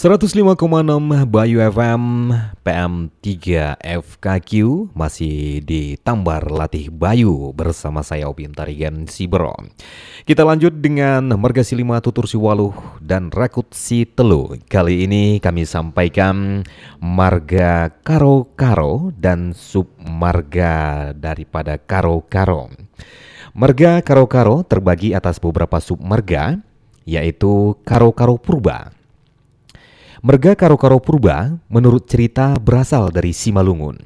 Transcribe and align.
105,6 0.00 0.56
Bayu 1.28 1.60
FM 1.60 2.32
PM3 2.64 3.28
FKQ 3.84 4.50
masih 4.96 5.60
di 5.60 6.00
Tambar 6.00 6.48
Latih 6.48 6.88
Bayu 6.88 7.52
bersama 7.52 8.00
saya 8.00 8.24
Opin 8.32 8.56
Tarigan 8.56 9.04
Sibero. 9.04 9.52
Kita 10.24 10.48
lanjut 10.48 10.80
dengan 10.80 11.28
Mergasi 11.36 11.76
5 11.76 12.00
Tutur 12.00 12.24
Siwaluh 12.24 12.72
dan 13.04 13.28
Rakut 13.28 13.76
Si 13.76 14.08
Telu. 14.08 14.56
Kali 14.72 15.04
ini 15.04 15.36
kami 15.36 15.68
sampaikan 15.68 16.64
marga 16.96 17.92
Karo 18.00 18.48
Karo 18.56 19.12
dan 19.20 19.52
sub 19.52 19.92
marga 20.00 21.12
daripada 21.12 21.76
Karo 21.76 22.24
Karo. 22.24 22.72
Marga 23.52 24.00
Karo 24.00 24.24
Karo 24.24 24.64
terbagi 24.64 25.12
atas 25.12 25.36
beberapa 25.36 25.76
sub 25.76 26.00
marga 26.00 26.56
yaitu 27.04 27.76
Karo 27.84 28.16
Karo 28.16 28.40
Purba 28.40 28.96
Merga 30.20 30.52
Karo-Karo 30.52 31.00
Purba 31.00 31.48
menurut 31.72 32.04
cerita 32.04 32.52
berasal 32.60 33.08
dari 33.08 33.32
Simalungun. 33.32 33.96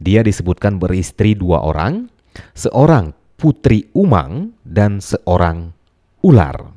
Dia 0.00 0.24
disebutkan 0.24 0.80
beristri 0.80 1.36
dua 1.36 1.60
orang, 1.60 2.08
seorang 2.56 3.12
putri 3.36 3.92
Umang 3.92 4.56
dan 4.64 5.04
seorang 5.04 5.76
ular. 6.24 6.72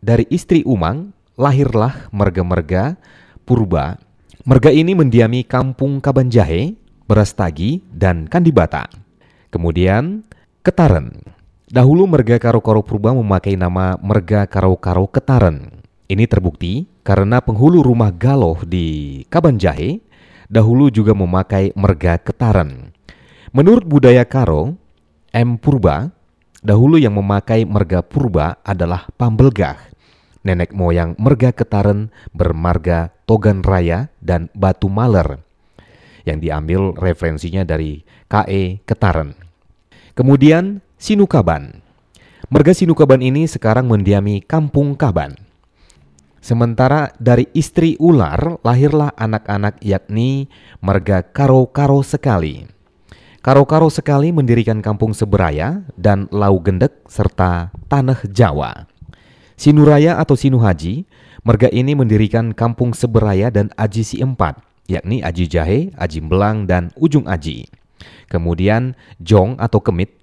Dari 0.00 0.24
istri 0.32 0.64
Umang 0.64 1.12
lahirlah 1.36 2.08
merga-merga 2.08 2.96
Purba. 3.44 4.00
Merga 4.48 4.72
ini 4.72 4.96
mendiami 4.96 5.44
kampung 5.44 6.00
Kabanjahe, 6.00 6.72
Berastagi, 7.04 7.84
dan 7.92 8.24
Kandibata. 8.32 8.88
Kemudian 9.52 10.24
Ketaren. 10.64 11.20
Dahulu 11.68 12.08
merga 12.08 12.40
Karo-Karo 12.40 12.80
Purba 12.80 13.12
memakai 13.12 13.60
nama 13.60 14.00
merga 14.00 14.48
Karo-Karo 14.48 15.04
Ketaren. 15.12 15.84
Ini 16.08 16.24
terbukti 16.24 16.88
karena 17.10 17.42
penghulu 17.42 17.82
rumah 17.82 18.14
Galoh 18.14 18.62
di 18.62 19.18
Kabanjahe 19.34 19.98
dahulu 20.46 20.94
juga 20.94 21.10
memakai 21.10 21.74
merga 21.74 22.22
ketaran. 22.22 22.94
Menurut 23.50 23.82
budaya 23.82 24.22
Karo, 24.22 24.78
M. 25.34 25.58
Purba, 25.58 26.14
dahulu 26.62 27.02
yang 27.02 27.18
memakai 27.18 27.66
merga 27.66 27.98
purba 28.06 28.62
adalah 28.62 29.10
Pambelgah. 29.18 29.90
Nenek 30.46 30.70
moyang 30.70 31.18
merga 31.18 31.50
ketaran 31.50 32.14
bermarga 32.30 33.10
Togan 33.26 33.66
Raya 33.66 34.06
dan 34.22 34.46
Batu 34.54 34.86
Maler 34.86 35.42
yang 36.22 36.38
diambil 36.38 36.94
referensinya 36.94 37.66
dari 37.66 38.06
KE 38.30 38.86
Ketaran. 38.86 39.34
Kemudian 40.14 40.78
Sinukaban. 40.94 41.82
Merga 42.46 42.70
Sinukaban 42.70 43.18
ini 43.18 43.50
sekarang 43.50 43.90
mendiami 43.90 44.46
Kampung 44.46 44.94
Kaban. 44.94 45.49
Sementara 46.40 47.12
dari 47.20 47.44
istri 47.52 48.00
ular 48.00 48.56
lahirlah 48.64 49.12
anak-anak 49.12 49.76
yakni 49.84 50.48
marga 50.80 51.20
Karo-Karo 51.20 52.00
Sekali. 52.00 52.64
Karo-Karo 53.44 53.92
Sekali 53.92 54.32
mendirikan 54.32 54.80
kampung 54.80 55.12
Seberaya 55.12 55.84
dan 56.00 56.32
Lau 56.32 56.56
Gendek 56.64 57.04
serta 57.04 57.68
Tanah 57.92 58.24
Jawa. 58.24 58.88
Sinuraya 59.60 60.16
atau 60.16 60.32
Sinuhaji, 60.32 61.04
marga 61.44 61.68
ini 61.68 61.92
mendirikan 61.92 62.56
kampung 62.56 62.96
Seberaya 62.96 63.52
dan 63.52 63.68
Aji 63.76 64.00
Si 64.00 64.16
Empat, 64.24 64.64
yakni 64.88 65.20
Aji 65.20 65.44
Jahe, 65.44 65.92
Aji 66.00 66.24
Belang, 66.24 66.64
dan 66.64 66.88
Ujung 66.96 67.28
Aji. 67.28 67.68
Kemudian 68.32 68.96
Jong 69.20 69.60
atau 69.60 69.84
Kemit 69.84 70.16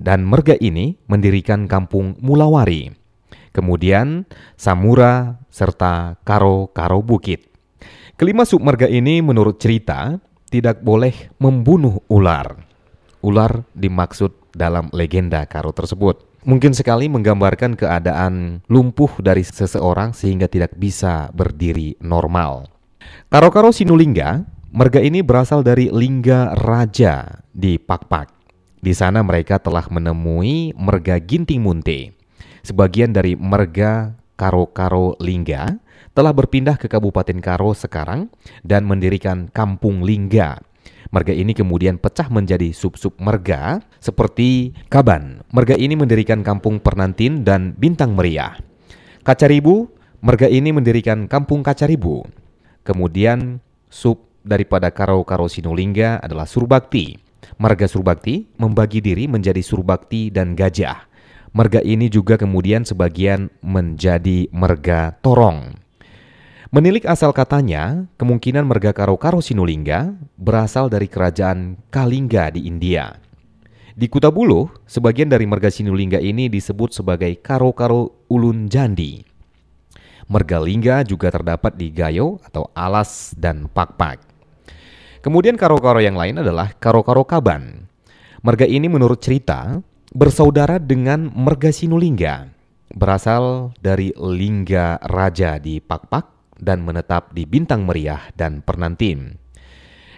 dan 0.00 0.24
merga 0.24 0.56
ini 0.56 0.96
mendirikan 1.04 1.68
kampung 1.68 2.16
Mulawari 2.24 2.96
kemudian 3.52 4.28
Samura, 4.54 5.42
serta 5.48 6.16
Karo-Karo 6.22 7.00
Bukit. 7.02 7.48
Kelima 8.18 8.42
submarga 8.42 8.90
ini 8.90 9.22
menurut 9.22 9.62
cerita 9.62 10.18
tidak 10.50 10.82
boleh 10.82 11.30
membunuh 11.38 12.02
ular. 12.10 12.66
Ular 13.22 13.62
dimaksud 13.78 14.34
dalam 14.56 14.90
legenda 14.90 15.46
Karo 15.46 15.70
tersebut. 15.70 16.26
Mungkin 16.42 16.74
sekali 16.74 17.06
menggambarkan 17.06 17.78
keadaan 17.78 18.64
lumpuh 18.66 19.10
dari 19.22 19.46
seseorang 19.46 20.14
sehingga 20.14 20.50
tidak 20.50 20.74
bisa 20.74 21.30
berdiri 21.30 21.98
normal. 22.02 22.70
Karo-Karo 23.30 23.70
Sinulingga, 23.70 24.42
marga 24.74 24.98
ini 24.98 25.22
berasal 25.22 25.62
dari 25.62 25.86
Lingga 25.92 26.58
Raja 26.58 27.42
di 27.54 27.78
Pakpak. 27.78 28.34
Di 28.78 28.94
sana 28.94 29.26
mereka 29.26 29.58
telah 29.58 29.86
menemui 29.90 30.74
merga 30.78 31.18
Ginting 31.18 31.62
Munte. 31.62 32.17
Sebagian 32.68 33.16
dari 33.16 33.32
merga 33.32 34.12
Karo-Karo 34.36 35.16
Lingga 35.24 35.80
telah 36.12 36.36
berpindah 36.36 36.76
ke 36.76 36.84
Kabupaten 36.84 37.40
Karo 37.40 37.72
sekarang 37.72 38.28
dan 38.60 38.84
mendirikan 38.84 39.48
Kampung 39.48 40.04
Lingga. 40.04 40.60
Marga 41.08 41.32
ini 41.32 41.56
kemudian 41.56 41.96
pecah 41.96 42.28
menjadi 42.28 42.68
sub-sub 42.76 43.16
merga 43.16 43.80
seperti 44.04 44.76
Kaban. 44.92 45.40
Marga 45.48 45.80
ini 45.80 45.96
mendirikan 45.96 46.44
Kampung 46.44 46.76
Pernantin 46.76 47.40
dan 47.40 47.72
Bintang 47.72 48.12
Meriah. 48.12 48.60
Kacaribu, 49.24 49.88
marga 50.20 50.44
ini 50.44 50.68
mendirikan 50.68 51.24
Kampung 51.24 51.64
Kacaribu. 51.64 52.28
Kemudian 52.84 53.64
sub 53.88 54.28
daripada 54.44 54.92
Karo-Karo 54.92 55.48
Sinulingga 55.48 56.20
adalah 56.20 56.44
Surbakti. 56.44 57.16
Marga 57.56 57.88
Surbakti 57.88 58.44
membagi 58.60 59.00
diri 59.00 59.24
menjadi 59.24 59.64
Surbakti 59.64 60.28
dan 60.28 60.52
Gajah. 60.52 61.07
Merga 61.58 61.82
ini 61.82 62.06
juga 62.06 62.38
kemudian 62.38 62.86
sebagian 62.86 63.50
menjadi 63.66 64.46
merga 64.54 65.18
torong. 65.18 65.74
Menilik 66.70 67.02
asal 67.02 67.34
katanya, 67.34 68.06
kemungkinan 68.14 68.62
merga 68.62 68.94
Karo-Karo 68.94 69.42
Sinulingga 69.42 70.14
berasal 70.38 70.86
dari 70.86 71.10
kerajaan 71.10 71.82
Kalingga 71.90 72.54
di 72.54 72.70
India. 72.70 73.18
Di 73.98 74.06
Kutabuluh, 74.06 74.70
sebagian 74.86 75.26
dari 75.26 75.50
merga 75.50 75.66
Sinulingga 75.66 76.22
ini 76.22 76.46
disebut 76.46 76.94
sebagai 76.94 77.34
Karo-Karo 77.42 78.30
Ulun 78.30 78.70
Jandi. 78.70 79.18
Merga 80.30 80.62
Lingga 80.62 81.02
juga 81.02 81.34
terdapat 81.34 81.74
di 81.74 81.90
Gayo 81.90 82.38
atau 82.46 82.70
Alas 82.70 83.34
dan 83.34 83.66
Pakpak. 83.66 84.22
Kemudian 85.26 85.58
karo-karo 85.58 85.98
yang 85.98 86.14
lain 86.14 86.38
adalah 86.38 86.70
karo-karo 86.78 87.26
Kaban. 87.26 87.90
Merga 88.46 88.62
ini 88.62 88.86
menurut 88.86 89.18
cerita 89.18 89.82
bersaudara 90.12 90.80
dengan 90.80 91.28
Merga 91.32 91.68
Sinulingga, 91.68 92.48
berasal 92.96 93.76
dari 93.80 94.12
Lingga 94.16 94.96
Raja 95.04 95.60
di 95.60 95.80
Pakpak 95.84 96.56
dan 96.56 96.80
menetap 96.84 97.36
di 97.36 97.44
Bintang 97.44 97.84
Meriah 97.84 98.32
dan 98.34 98.64
Pernantin. 98.64 99.36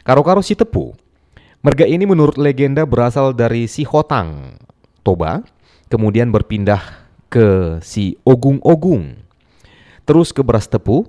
Karo-karo 0.07 0.41
si 0.41 0.55
Tepu, 0.55 0.95
merga 1.61 1.85
ini 1.85 2.07
menurut 2.07 2.39
legenda 2.39 2.87
berasal 2.87 3.35
dari 3.35 3.67
si 3.67 3.83
Hotang, 3.83 4.57
Toba, 5.03 5.43
kemudian 5.91 6.31
berpindah 6.31 6.81
ke 7.29 7.79
si 7.85 8.17
Ogung-Ogung, 8.23 9.19
terus 10.07 10.31
ke 10.31 10.41
Beras 10.41 10.71
Tepu, 10.71 11.07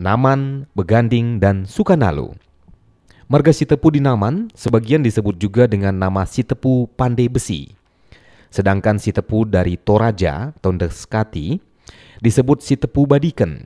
Naman, 0.00 0.70
Beganding, 0.72 1.42
dan 1.42 1.68
Sukanalu. 1.68 2.32
Marga 3.30 3.54
Sitepu 3.54 3.94
di 3.94 4.02
Naman 4.02 4.50
sebagian 4.58 5.06
disebut 5.06 5.38
juga 5.38 5.70
dengan 5.70 5.94
nama 5.94 6.26
Sitepu 6.26 6.90
Pandai 6.98 7.30
Besi. 7.30 7.79
Sedangkan 8.50 8.98
si 8.98 9.14
tepu 9.14 9.46
dari 9.46 9.78
Toraja 9.78 10.50
atau 10.50 10.74
Deskati 10.74 11.54
disebut 12.18 12.58
si 12.60 12.74
tepu 12.74 13.06
Badiken. 13.06 13.62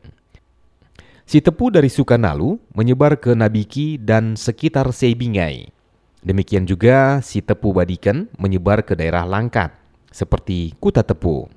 Si 1.25 1.41
tepu 1.41 1.73
dari 1.73 1.89
Sukanalu 1.89 2.61
menyebar 2.77 3.17
ke 3.17 3.33
Nabiki 3.33 3.97
dan 3.97 4.37
sekitar 4.37 4.93
Seibingai. 4.93 5.73
Demikian 6.21 6.69
juga 6.69 7.25
si 7.25 7.41
tepu 7.41 7.73
Badiken 7.73 8.29
menyebar 8.37 8.85
ke 8.85 8.93
daerah 8.93 9.25
Langkat 9.25 9.73
seperti 10.13 10.77
Kuta 10.77 11.01
Tepu. 11.01 11.49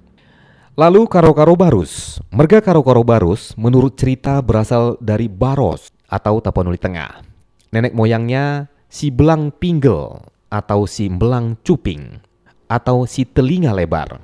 Lalu 0.79 1.03
Karo-Karo 1.07 1.59
Barus. 1.59 2.23
Merga 2.31 2.63
Karo-Karo 2.63 3.03
Barus 3.03 3.51
menurut 3.59 3.99
cerita 3.99 4.39
berasal 4.39 4.95
dari 5.03 5.27
Baros 5.27 5.91
atau 6.07 6.39
Tapanuli 6.39 6.79
Tengah. 6.79 7.23
Nenek 7.75 7.91
moyangnya 7.91 8.71
si 8.87 9.11
Belang 9.11 9.51
Pinggel 9.51 10.15
atau 10.47 10.87
si 10.87 11.11
Belang 11.11 11.59
Cuping 11.59 12.26
atau 12.71 13.07
si 13.07 13.23
telinga 13.27 13.71
lebar. 13.73 14.19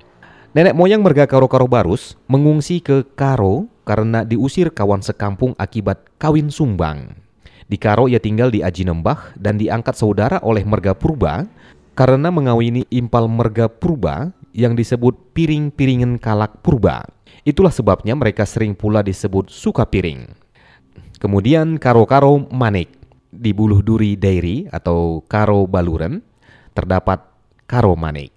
Nenek 0.53 0.77
moyang 0.77 1.01
merga 1.01 1.25
Karo-Karo 1.25 1.65
Barus 1.65 2.13
mengungsi 2.29 2.77
ke 2.77 3.01
Karo 3.17 3.65
karena 3.89 4.21
diusir 4.21 4.69
kawan 4.69 5.01
sekampung 5.01 5.57
akibat 5.57 6.05
kawin 6.21 6.53
sumbang. 6.53 7.17
Di 7.65 7.81
Karo 7.81 8.05
ia 8.05 8.21
tinggal 8.21 8.53
di 8.53 8.61
Aji 8.61 8.85
Nembah 8.85 9.33
dan 9.33 9.57
diangkat 9.57 9.97
saudara 9.97 10.37
oleh 10.45 10.61
merga 10.61 10.93
Purba 10.93 11.49
karena 11.97 12.29
mengawini 12.29 12.85
impal 12.93 13.25
merga 13.25 13.65
Purba 13.65 14.29
yang 14.53 14.77
disebut 14.77 15.33
piring-piringan 15.33 16.21
kalak 16.21 16.61
Purba. 16.61 17.01
Itulah 17.41 17.73
sebabnya 17.73 18.13
mereka 18.13 18.45
sering 18.45 18.77
pula 18.77 19.01
disebut 19.01 19.49
suka 19.49 19.89
piring. 19.89 20.29
Kemudian 21.17 21.81
Karo-Karo 21.81 22.53
Manik 22.53 22.93
di 23.33 23.57
Buluh 23.57 23.81
Duri 23.81 24.13
Dairy 24.13 24.69
atau 24.69 25.25
Karo 25.25 25.65
Baluren 25.65 26.21
terdapat 26.77 27.32
Karo 27.73 27.97
Manik. 27.97 28.29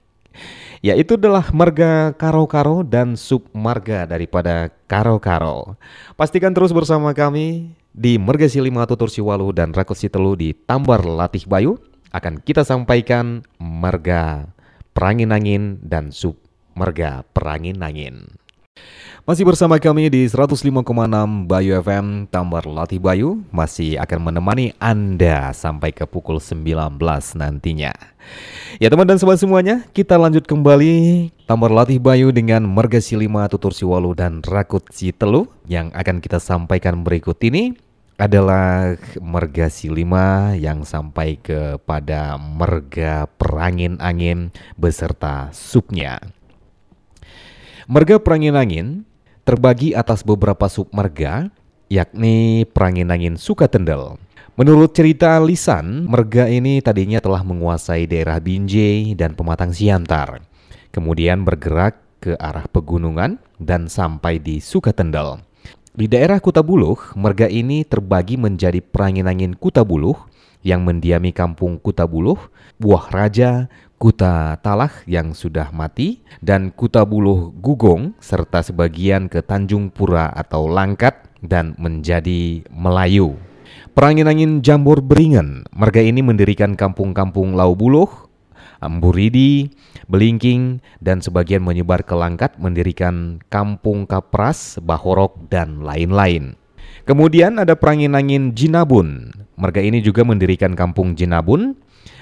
yaitu 0.80 1.20
adalah 1.20 1.52
marga 1.52 2.12
karo-karo 2.16 2.80
dan 2.80 3.20
sub 3.20 3.44
marga 3.52 4.08
daripada 4.08 4.72
karo-karo. 4.88 5.76
Pastikan 6.16 6.56
terus 6.56 6.70
bersama 6.70 7.12
kami 7.12 7.74
di 7.92 8.20
Merga 8.20 8.46
Silima 8.46 8.84
Tutur 8.88 9.12
Siwalu 9.12 9.56
dan 9.56 9.72
Rakut 9.76 9.96
Sitelu 9.96 10.36
di 10.36 10.52
Tambar 10.54 11.02
Latih 11.02 11.48
Bayu 11.48 11.80
akan 12.12 12.38
kita 12.40 12.62
sampaikan 12.62 13.42
marga 13.60 14.52
perangin 14.92 15.32
angin 15.32 15.80
dan 15.84 16.12
sub 16.12 16.38
marga 16.72 17.24
perangin 17.34 17.80
angin. 17.82 18.36
Masih 19.26 19.43
bersama 19.43 19.75
kami 19.82 20.06
di 20.06 20.23
105,6 20.23 20.87
Bayu 21.50 21.82
FM 21.82 22.31
Tambar 22.31 22.62
Latih 22.62 23.02
Bayu. 23.02 23.43
Masih 23.50 23.99
akan 23.99 24.31
menemani 24.31 24.70
Anda 24.78 25.50
sampai 25.50 25.90
ke 25.90 26.06
pukul 26.06 26.38
19 26.38 26.94
nantinya. 27.34 27.90
Ya 28.78 28.87
teman 28.87 29.02
dan 29.02 29.19
sobat 29.19 29.43
semuanya 29.43 29.82
Kita 29.90 30.14
lanjut 30.14 30.46
kembali 30.46 31.26
Tambar 31.43 31.75
Latih 31.75 31.99
Bayu 31.99 32.31
dengan 32.31 32.62
Merga 32.70 33.02
Silima 33.02 33.50
Tutur 33.50 33.75
Siwalu 33.75 34.14
dan 34.14 34.46
Rakut 34.46 34.87
Citelu. 34.94 35.50
Yang 35.67 35.90
akan 35.99 36.23
kita 36.23 36.38
sampaikan 36.38 37.02
berikut 37.02 37.43
ini 37.43 37.75
adalah 38.23 38.94
Merga 39.19 39.67
Silima 39.75 40.55
yang 40.55 40.87
sampai 40.87 41.34
kepada 41.43 42.38
Merga 42.38 43.26
Perangin 43.26 43.99
Angin 43.99 44.55
beserta 44.78 45.50
subnya. 45.50 46.35
Merga 47.86 48.18
Perangin 48.18 48.58
Angin 48.58 49.06
terbagi 49.46 49.94
atas 49.94 50.26
beberapa 50.26 50.66
submerga, 50.66 51.54
yakni 51.86 52.66
Perangin 52.66 53.14
Angin 53.14 53.38
Sukatendel. 53.38 54.18
Menurut 54.58 54.90
cerita 54.90 55.38
lisan, 55.38 56.02
merga 56.10 56.50
ini 56.50 56.82
tadinya 56.82 57.22
telah 57.22 57.46
menguasai 57.46 58.10
daerah 58.10 58.42
Binjai 58.42 59.14
dan 59.14 59.38
Pematang 59.38 59.70
Siantar. 59.70 60.42
Kemudian 60.90 61.46
bergerak 61.46 62.02
ke 62.18 62.34
arah 62.34 62.66
pegunungan 62.66 63.38
dan 63.62 63.86
sampai 63.86 64.42
di 64.42 64.58
Sukatendel. 64.58 65.38
Di 65.94 66.10
daerah 66.10 66.42
Kutabuluh, 66.42 67.14
merga 67.14 67.46
ini 67.46 67.86
terbagi 67.86 68.34
menjadi 68.34 68.82
Perangin 68.82 69.30
Angin 69.30 69.54
Kutabuluh 69.54 70.18
yang 70.66 70.82
mendiami 70.82 71.30
kampung 71.30 71.78
Kutabuluh, 71.78 72.50
Buah 72.82 73.06
Raja, 73.14 73.70
Kuta 74.02 74.58
Talah 74.58 74.90
yang 75.06 75.30
sudah 75.30 75.70
mati, 75.70 76.26
dan 76.42 76.74
Kuta 76.74 77.06
Buluh 77.06 77.54
Gugong, 77.62 78.18
serta 78.18 78.66
sebagian 78.66 79.30
ke 79.30 79.46
Tanjung 79.46 79.94
Pura 79.94 80.26
atau 80.34 80.66
Langkat 80.66 81.30
dan 81.38 81.78
menjadi 81.78 82.66
Melayu. 82.74 83.38
Perangin-angin 83.94 84.60
Jambor 84.60 85.00
Beringen, 85.00 85.64
marga 85.72 86.02
ini 86.02 86.20
mendirikan 86.20 86.74
kampung-kampung 86.74 87.56
Lau 87.56 87.72
Buluh, 87.72 88.10
Amburidi, 88.82 89.72
Belingking, 90.10 90.84
dan 91.00 91.24
sebagian 91.24 91.64
menyebar 91.64 92.04
ke 92.04 92.12
Langkat 92.12 92.60
mendirikan 92.60 93.40
kampung 93.48 94.04
Kapras, 94.04 94.76
Bahorok, 94.82 95.48
dan 95.48 95.80
lain-lain. 95.80 96.60
Kemudian 97.08 97.56
ada 97.62 97.78
perangin-angin 97.78 98.52
Jinabun. 98.52 99.30
Marga 99.56 99.80
ini 99.80 100.04
juga 100.04 100.20
mendirikan 100.22 100.76
kampung 100.76 101.16
Jinabun, 101.16 101.72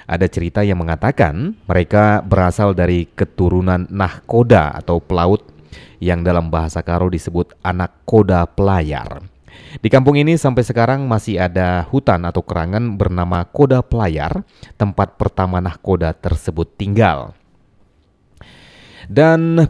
ada 0.07 0.25
cerita 0.31 0.63
yang 0.63 0.79
mengatakan 0.79 1.59
mereka 1.67 2.23
berasal 2.23 2.71
dari 2.71 3.11
keturunan 3.11 3.87
nahkoda 3.91 4.71
atau 4.79 5.03
pelaut 5.03 5.43
yang 5.99 6.23
dalam 6.23 6.47
bahasa 6.47 6.79
Karo 6.79 7.11
disebut 7.11 7.55
anak 7.59 8.05
koda 8.07 8.47
pelayar. 8.47 9.27
Di 9.79 9.91
kampung 9.91 10.15
ini 10.15 10.39
sampai 10.39 10.63
sekarang 10.63 11.03
masih 11.03 11.39
ada 11.39 11.83
hutan 11.91 12.23
atau 12.23 12.43
kerangan 12.43 12.95
bernama 12.95 13.43
Koda 13.43 13.83
Pelayar, 13.83 14.43
tempat 14.79 15.19
pertama 15.19 15.59
nahkoda 15.59 16.15
tersebut 16.15 16.75
tinggal. 16.79 17.35
Dan 19.07 19.67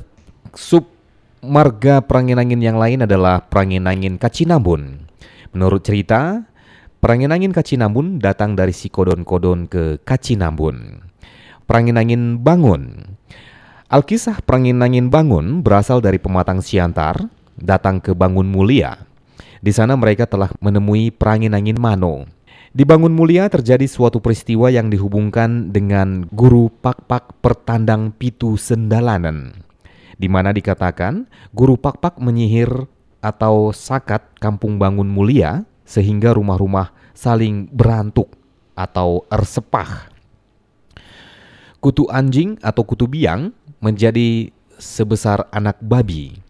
sub 0.54 0.90
marga 1.42 2.02
perangin 2.02 2.42
angin 2.42 2.62
yang 2.62 2.78
lain 2.78 3.06
adalah 3.06 3.46
perangin 3.46 3.86
angin 3.86 4.18
Kacinambun. 4.18 5.06
Menurut 5.54 5.86
cerita, 5.86 6.46
Perangin 7.06 7.30
angin 7.30 7.54
Kacinambun 7.54 8.18
datang 8.18 8.58
dari 8.58 8.74
si 8.74 8.90
kodon-kodon 8.90 9.70
ke 9.70 10.02
Kacinambun. 10.02 11.06
Perangin 11.70 12.02
angin 12.02 12.42
bangun. 12.42 13.14
Alkisah 13.94 14.42
perangin 14.42 14.82
angin 14.82 15.14
bangun 15.14 15.62
berasal 15.62 16.02
dari 16.02 16.18
pematang 16.18 16.66
Siantar, 16.66 17.30
datang 17.62 18.02
ke 18.02 18.18
Bangun 18.18 18.50
Mulia. 18.50 19.06
Di 19.62 19.70
sana 19.70 19.94
mereka 19.94 20.26
telah 20.26 20.50
menemui 20.58 21.14
perangin 21.14 21.54
angin 21.54 21.78
Mano. 21.78 22.26
Di 22.74 22.82
Bangun 22.82 23.14
Mulia 23.14 23.54
terjadi 23.54 23.86
suatu 23.86 24.18
peristiwa 24.18 24.74
yang 24.74 24.90
dihubungkan 24.90 25.70
dengan 25.70 26.26
guru 26.34 26.74
pak-pak 26.74 27.38
pertandang 27.38 28.18
pitu 28.18 28.58
sendalanan, 28.58 29.54
di 30.18 30.26
mana 30.26 30.50
dikatakan 30.50 31.30
guru 31.54 31.78
pak-pak 31.78 32.18
menyihir 32.18 32.90
atau 33.22 33.70
sakat 33.70 34.26
kampung 34.42 34.82
Bangun 34.82 35.06
Mulia 35.06 35.70
sehingga 35.86 36.34
rumah-rumah 36.34 36.92
saling 37.16 37.70
berantuk 37.72 38.34
atau 38.76 39.24
ersepah. 39.32 40.12
Kutu 41.80 42.10
anjing 42.10 42.58
atau 42.60 42.82
kutu 42.82 43.06
biang 43.06 43.54
menjadi 43.78 44.50
sebesar 44.82 45.48
anak 45.54 45.80
babi. 45.80 46.42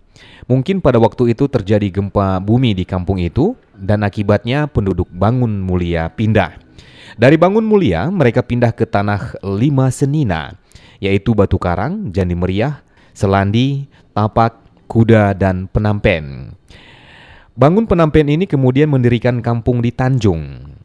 Mungkin 0.48 0.80
pada 0.80 1.02
waktu 1.02 1.36
itu 1.36 1.52
terjadi 1.52 1.92
gempa 1.92 2.40
bumi 2.40 2.72
di 2.72 2.88
kampung 2.88 3.20
itu 3.20 3.58
dan 3.76 4.06
akibatnya 4.08 4.70
penduduk 4.72 5.12
Bangun 5.12 5.60
Mulia 5.60 6.08
pindah. 6.08 6.56
Dari 7.20 7.36
Bangun 7.36 7.68
Mulia 7.68 8.08
mereka 8.08 8.46
pindah 8.46 8.72
ke 8.72 8.88
tanah 8.88 9.40
lima 9.44 9.92
senina, 9.92 10.56
yaitu 11.04 11.36
Batu 11.36 11.60
Karang, 11.60 12.14
Jandi 12.14 12.36
Meriah, 12.38 12.84
Selandi, 13.12 13.88
Tapak, 14.16 14.86
Kuda, 14.88 15.36
dan 15.36 15.68
Penampen. 15.68 16.56
Bangun 17.56 17.88
penampian 17.88 18.28
ini 18.28 18.52
kemudian 18.52 18.92
mendirikan 18.92 19.40
kampung 19.40 19.80
di 19.80 19.88
Tanjung. 19.88 20.76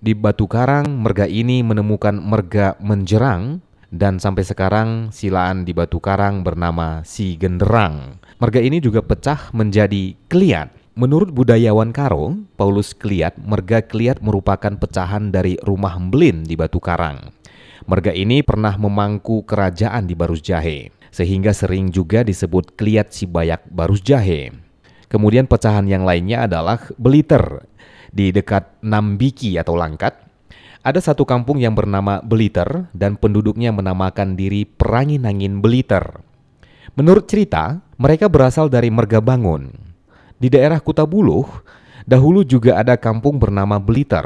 Di 0.00 0.16
Batu 0.16 0.48
Karang, 0.48 0.88
merga 0.96 1.28
ini 1.28 1.60
menemukan 1.60 2.16
merga 2.16 2.72
menjerang 2.80 3.60
dan 3.92 4.16
sampai 4.16 4.40
sekarang 4.40 5.12
silaan 5.12 5.68
di 5.68 5.76
Batu 5.76 6.00
Karang 6.00 6.40
bernama 6.40 7.04
Si 7.04 7.36
Genderang. 7.36 8.16
Merga 8.40 8.64
ini 8.64 8.80
juga 8.80 9.04
pecah 9.04 9.52
menjadi 9.52 10.16
Kliat. 10.32 10.72
Menurut 10.96 11.36
budayawan 11.36 11.92
Karo, 11.92 12.32
Paulus 12.56 12.96
Kliat, 12.96 13.36
merga 13.36 13.84
Kliat 13.84 14.24
merupakan 14.24 14.72
pecahan 14.72 15.28
dari 15.28 15.60
rumah 15.60 16.00
Mblin 16.00 16.48
di 16.48 16.56
Batu 16.56 16.80
Karang. 16.80 17.28
Merga 17.84 18.16
ini 18.16 18.40
pernah 18.40 18.72
memangku 18.80 19.44
kerajaan 19.44 20.08
di 20.08 20.16
Barus 20.16 20.40
Jahe, 20.40 20.96
sehingga 21.12 21.52
sering 21.52 21.92
juga 21.92 22.24
disebut 22.24 22.72
Kliat 22.72 23.12
Sibayak 23.12 23.68
Barus 23.68 24.00
Jahe. 24.00 24.69
Kemudian 25.10 25.50
pecahan 25.50 25.90
yang 25.90 26.06
lainnya 26.06 26.46
adalah 26.46 26.78
Beliter 26.94 27.66
di 28.14 28.30
dekat 28.30 28.78
Nambiki 28.86 29.58
atau 29.58 29.74
Langkat. 29.74 30.14
Ada 30.86 31.12
satu 31.12 31.26
kampung 31.26 31.58
yang 31.58 31.74
bernama 31.74 32.22
Beliter 32.22 32.88
dan 32.94 33.18
penduduknya 33.18 33.74
menamakan 33.74 34.38
diri 34.38 34.64
Perangin 34.64 35.26
Angin 35.26 35.58
Beliter. 35.58 36.22
Menurut 36.94 37.26
cerita, 37.26 37.82
mereka 37.98 38.30
berasal 38.30 38.70
dari 38.72 38.88
Mergabangun. 38.88 39.74
Di 40.40 40.48
daerah 40.48 40.80
Kutabuluh, 40.80 41.44
dahulu 42.08 42.46
juga 42.46 42.80
ada 42.80 42.96
kampung 42.96 43.36
bernama 43.36 43.76
Beliter, 43.76 44.24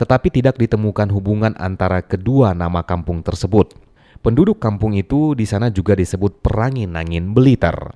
tetapi 0.00 0.34
tidak 0.34 0.58
ditemukan 0.58 1.06
hubungan 1.14 1.54
antara 1.60 2.02
kedua 2.02 2.56
nama 2.56 2.82
kampung 2.82 3.22
tersebut. 3.22 3.76
Penduduk 4.24 4.58
kampung 4.58 4.96
itu 4.96 5.36
di 5.36 5.44
sana 5.44 5.68
juga 5.68 5.94
disebut 5.94 6.40
Perangin 6.42 6.96
Angin 6.96 7.36
Beliter. 7.36 7.92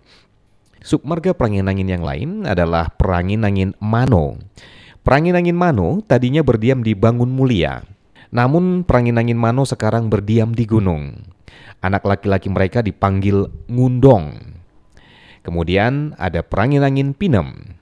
Submarga 0.89 1.37
perangin 1.37 1.69
angin 1.69 1.85
yang 1.85 2.01
lain 2.01 2.49
adalah 2.49 2.89
perangin 2.89 3.45
angin 3.45 3.77
Mano. 3.77 4.41
Perangin 5.05 5.37
angin 5.37 5.53
Mano 5.53 6.01
tadinya 6.01 6.41
berdiam 6.41 6.81
di 6.81 6.97
Bangun 6.97 7.29
Mulia. 7.29 7.85
Namun 8.33 8.89
perangin 8.89 9.21
angin 9.21 9.37
Mano 9.37 9.69
sekarang 9.69 10.09
berdiam 10.09 10.57
di 10.57 10.65
gunung. 10.65 11.13
Anak 11.85 12.09
laki-laki 12.09 12.49
mereka 12.49 12.81
dipanggil 12.81 13.53
Ngundong. 13.69 14.57
Kemudian 15.45 16.17
ada 16.17 16.41
perangin 16.41 16.81
angin 16.81 17.13
Pinem. 17.13 17.77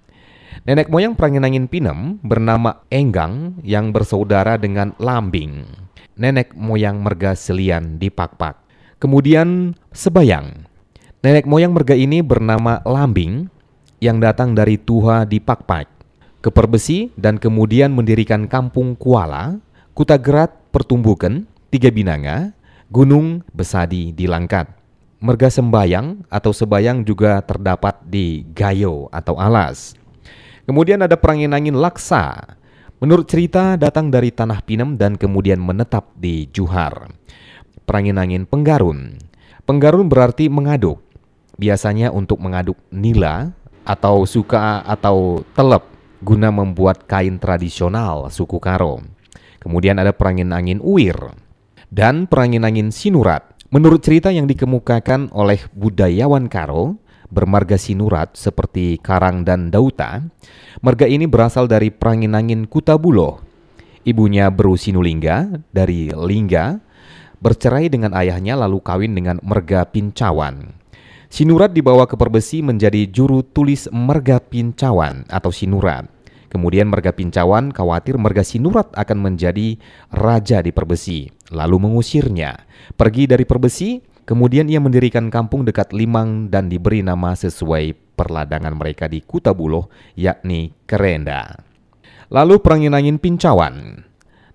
Nenek 0.66 0.90
moyang 0.90 1.14
perangin 1.14 1.46
angin 1.46 1.70
Pinem 1.70 2.18
bernama 2.26 2.82
Enggang 2.90 3.62
yang 3.62 3.94
bersaudara 3.94 4.58
dengan 4.58 4.98
Lambing. 4.98 5.62
Nenek 6.18 6.58
moyang 6.58 7.06
merga 7.06 7.38
selian 7.38 8.02
di 8.02 8.10
Pakpak. 8.10 8.66
Kemudian 8.98 9.78
Sebayang 9.94 10.74
Nenek 11.26 11.42
moyang 11.42 11.74
merga 11.74 11.98
ini 11.98 12.22
bernama 12.22 12.78
Lambing 12.86 13.50
yang 13.98 14.22
datang 14.22 14.54
dari 14.54 14.78
Tuha 14.78 15.26
di 15.26 15.42
Pakpak, 15.42 15.90
ke 16.38 16.54
Perbesi 16.54 17.10
dan 17.18 17.42
kemudian 17.42 17.90
mendirikan 17.90 18.46
kampung 18.46 18.94
Kuala, 18.94 19.58
Kutagerat 19.90 20.54
Pertumbukan, 20.70 21.42
Tiga 21.66 21.90
Binanga, 21.90 22.54
Gunung 22.94 23.42
Besadi 23.50 24.14
di 24.14 24.30
Langkat. 24.30 24.70
Merga 25.18 25.50
Sembayang 25.50 26.30
atau 26.30 26.54
Sebayang 26.54 27.02
juga 27.02 27.42
terdapat 27.42 28.06
di 28.06 28.46
Gayo 28.54 29.10
atau 29.10 29.34
Alas. 29.34 29.98
Kemudian 30.62 31.02
ada 31.02 31.18
perangin 31.18 31.58
angin 31.58 31.74
Laksa. 31.74 32.54
Menurut 33.02 33.26
cerita 33.26 33.74
datang 33.74 34.14
dari 34.14 34.30
Tanah 34.30 34.62
Pinem 34.62 34.94
dan 34.94 35.18
kemudian 35.18 35.58
menetap 35.58 36.06
di 36.14 36.46
Juhar. 36.54 37.10
Perangin 37.82 38.14
angin 38.14 38.46
Penggarun 38.46 39.18
Penggarun 39.66 40.06
berarti 40.06 40.46
mengaduk. 40.46 41.05
Biasanya 41.56 42.12
untuk 42.12 42.40
mengaduk 42.40 42.76
nila 42.92 43.56
atau 43.86 44.28
suka 44.28 44.84
atau 44.84 45.40
telep 45.56 45.84
guna 46.20 46.52
membuat 46.52 47.04
kain 47.08 47.40
tradisional 47.40 48.28
suku 48.32 48.60
Karo. 48.60 49.00
Kemudian 49.60 49.98
ada 49.98 50.12
perangin 50.12 50.52
angin 50.52 50.78
uir 50.84 51.16
dan 51.88 52.28
perangin 52.28 52.66
angin 52.66 52.88
sinurat. 52.92 53.56
Menurut 53.70 54.02
cerita 54.02 54.30
yang 54.30 54.46
dikemukakan 54.46 55.34
oleh 55.34 55.58
budayawan 55.74 56.46
Karo, 56.46 56.98
bermarga 57.28 57.74
sinurat 57.74 58.34
seperti 58.38 58.98
Karang 59.02 59.42
dan 59.42 59.74
Dauta, 59.74 60.22
marga 60.82 61.06
ini 61.10 61.26
berasal 61.26 61.66
dari 61.66 61.90
perangin 61.90 62.38
angin 62.38 62.70
Kutabulo. 62.70 63.42
Ibunya 64.06 64.46
Beru 64.54 64.78
Sinulingga 64.78 65.66
dari 65.74 66.14
Lingga 66.14 66.78
bercerai 67.42 67.90
dengan 67.90 68.14
ayahnya 68.14 68.54
lalu 68.54 68.78
kawin 68.78 69.18
dengan 69.18 69.42
merga 69.42 69.82
Pincawan. 69.82 70.85
Sinurat 71.26 71.74
dibawa 71.74 72.06
ke 72.06 72.14
Perbesi 72.14 72.62
menjadi 72.62 73.10
juru 73.10 73.42
tulis 73.42 73.90
merga 73.90 74.38
Pincawan 74.38 75.26
atau 75.26 75.50
Sinurat. 75.50 76.06
Kemudian 76.46 76.86
Merga 76.86 77.10
Pincawan 77.10 77.74
khawatir 77.74 78.16
Merga 78.16 78.46
Sinurat 78.46 78.88
akan 78.94 79.18
menjadi 79.18 79.76
raja 80.14 80.62
di 80.62 80.70
Perbesi, 80.70 81.26
lalu 81.50 81.82
mengusirnya. 81.82 82.64
Pergi 82.94 83.26
dari 83.26 83.42
Perbesi, 83.42 83.98
kemudian 84.24 84.70
ia 84.70 84.78
mendirikan 84.78 85.28
kampung 85.28 85.66
dekat 85.66 85.90
Limang 85.90 86.48
dan 86.48 86.70
diberi 86.70 87.02
nama 87.02 87.34
sesuai 87.34 88.16
perladangan 88.16 88.72
mereka 88.78 89.10
di 89.10 89.20
Kutabuloh, 89.20 89.90
yakni 90.14 90.72
Kerenda. 90.86 91.60
Lalu 92.30 92.62
perangin 92.62 92.94
angin 92.94 93.18
Pincawan. 93.18 94.06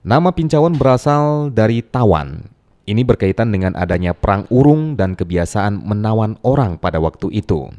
Nama 0.02 0.30
Pincawan 0.34 0.74
berasal 0.80 1.54
dari 1.54 1.86
tawan. 1.86 2.50
Ini 2.92 3.08
berkaitan 3.08 3.56
dengan 3.56 3.72
adanya 3.80 4.12
perang 4.12 4.44
urung 4.52 5.00
dan 5.00 5.16
kebiasaan 5.16 5.80
menawan 5.80 6.36
orang 6.44 6.76
pada 6.76 7.00
waktu 7.00 7.32
itu. 7.32 7.72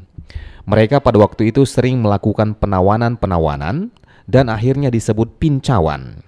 Mereka 0.65 1.05
pada 1.05 1.21
waktu 1.21 1.53
itu 1.53 1.69
sering 1.69 2.01
melakukan 2.01 2.57
penawanan-penawanan 2.57 3.93
dan 4.25 4.49
akhirnya 4.49 4.89
disebut 4.89 5.37
pincawan. 5.37 6.25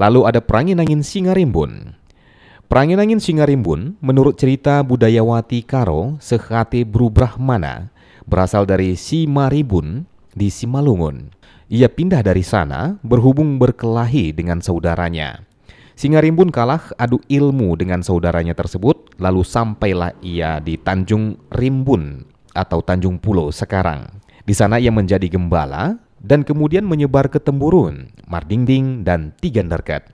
Lalu 0.00 0.24
ada 0.24 0.40
perangin 0.40 0.80
angin 0.80 1.04
Singarimbun. 1.04 1.92
Perangin 2.72 3.04
angin 3.04 3.20
Singarimbun 3.20 4.00
menurut 4.00 4.40
cerita 4.40 4.80
budayawati 4.80 5.60
Karo 5.68 6.16
Sehate 6.24 6.88
Brubrahmana 6.88 7.92
berasal 8.24 8.64
dari 8.64 8.96
Simaribun 8.96 10.08
di 10.32 10.48
Simalungun. 10.48 11.36
Ia 11.68 11.92
pindah 11.92 12.24
dari 12.24 12.40
sana 12.40 12.96
berhubung 13.04 13.60
berkelahi 13.60 14.32
dengan 14.32 14.64
saudaranya. 14.64 15.44
Singarimbun 15.94 16.50
kalah 16.50 16.90
adu 16.98 17.22
ilmu 17.30 17.78
dengan 17.78 18.02
saudaranya 18.02 18.50
tersebut 18.50 19.14
lalu 19.22 19.46
sampailah 19.46 20.10
ia 20.26 20.58
di 20.58 20.74
Tanjung 20.74 21.38
Rimbun 21.54 22.26
atau 22.50 22.82
Tanjung 22.82 23.22
Pulau 23.22 23.54
sekarang. 23.54 24.10
Di 24.42 24.58
sana 24.58 24.82
ia 24.82 24.90
menjadi 24.90 25.30
gembala 25.30 25.94
dan 26.18 26.42
kemudian 26.42 26.82
menyebar 26.82 27.30
ke 27.30 27.38
Temburun, 27.38 28.10
Mardingding, 28.26 29.06
dan 29.06 29.38
Tigandarkat. 29.38 30.10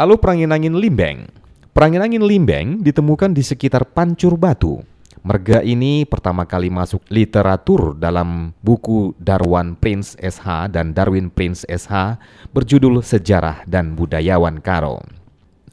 Lalu 0.00 0.16
perangin 0.16 0.56
angin 0.56 0.80
Limbeng. 0.80 1.28
Perangin 1.76 2.00
angin 2.00 2.24
Limbeng 2.24 2.80
ditemukan 2.80 3.36
di 3.36 3.44
sekitar 3.44 3.92
Pancur 3.92 4.40
Batu. 4.40 4.80
Merga 5.26 5.58
ini 5.58 6.06
pertama 6.06 6.46
kali 6.46 6.70
masuk 6.70 7.02
literatur 7.10 7.98
dalam 7.98 8.54
buku 8.62 9.10
Darwan 9.18 9.74
Prince 9.74 10.14
SH 10.22 10.70
dan 10.70 10.94
Darwin 10.94 11.34
Prince 11.34 11.66
SH 11.66 12.14
berjudul 12.54 13.02
Sejarah 13.02 13.66
dan 13.66 13.98
Budayawan 13.98 14.62
Karo. 14.62 15.02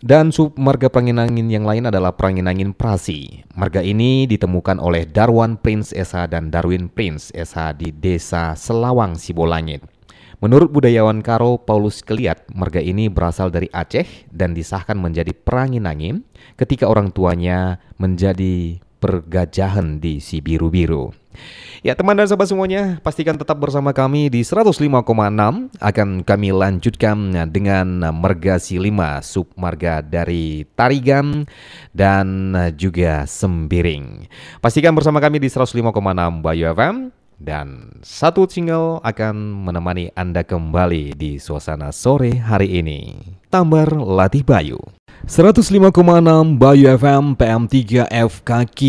Dan 0.01 0.33
sub 0.33 0.57
marga 0.57 0.89
perangin 0.89 1.21
angin 1.21 1.53
yang 1.53 1.69
lain 1.69 1.85
adalah 1.85 2.17
perangin 2.17 2.49
angin 2.49 2.73
Prasi. 2.73 3.45
Marga 3.53 3.85
ini 3.85 4.25
ditemukan 4.25 4.81
oleh 4.81 5.05
Darwan 5.05 5.61
Prince 5.61 5.93
SH 5.93 6.33
dan 6.33 6.49
Darwin 6.49 6.89
Prince 6.89 7.29
SH 7.29 7.77
di 7.77 7.93
desa 7.93 8.57
Selawang 8.57 9.21
Sibolangit. 9.21 9.85
Menurut 10.43 10.75
budayawan 10.75 11.23
Karo 11.23 11.55
Paulus 11.55 12.03
Keliat, 12.03 12.51
marga 12.51 12.83
ini 12.83 13.07
berasal 13.07 13.47
dari 13.47 13.71
Aceh 13.71 14.27
dan 14.27 14.51
disahkan 14.51 14.99
menjadi 14.99 15.31
perangin 15.31 15.87
angin 15.87 16.27
ketika 16.59 16.83
orang 16.91 17.15
tuanya 17.15 17.79
menjadi 17.95 18.82
pergajahan 19.03 19.99
di 19.99 20.23
Sibiru-Biru. 20.23 21.11
Ya 21.83 21.91
teman 21.99 22.15
dan 22.15 22.23
sahabat 22.23 22.47
semuanya, 22.47 23.03
pastikan 23.03 23.35
tetap 23.35 23.59
bersama 23.59 23.91
kami 23.91 24.31
di 24.31 24.39
105,6 24.39 25.03
akan 25.83 26.09
kami 26.23 26.49
lanjutkan 26.55 27.35
dengan 27.51 28.07
Mergasi 28.15 28.79
5 28.79 29.19
submarga 29.19 29.99
dari 29.99 30.63
Tarigan 30.79 31.43
dan 31.91 32.55
juga 32.79 33.27
Sembiring. 33.27 34.31
Pastikan 34.63 34.95
bersama 34.95 35.19
kami 35.19 35.43
di 35.43 35.51
105,6 35.51 36.39
Bayu 36.39 36.71
FM 36.71 37.11
dan 37.43 37.99
satu 37.99 38.47
single 38.47 39.03
akan 39.03 39.67
menemani 39.67 40.07
Anda 40.15 40.47
kembali 40.47 41.19
di 41.19 41.35
suasana 41.35 41.91
sore 41.91 42.39
hari 42.39 42.79
ini. 42.79 43.19
Tambar 43.51 43.91
Latih 43.91 44.47
Bayu. 44.47 44.79
105,6 45.23 46.59
Bayu 46.59 46.91
FM 46.99 47.39
PM3 47.39 48.11
FKQ 48.11 48.79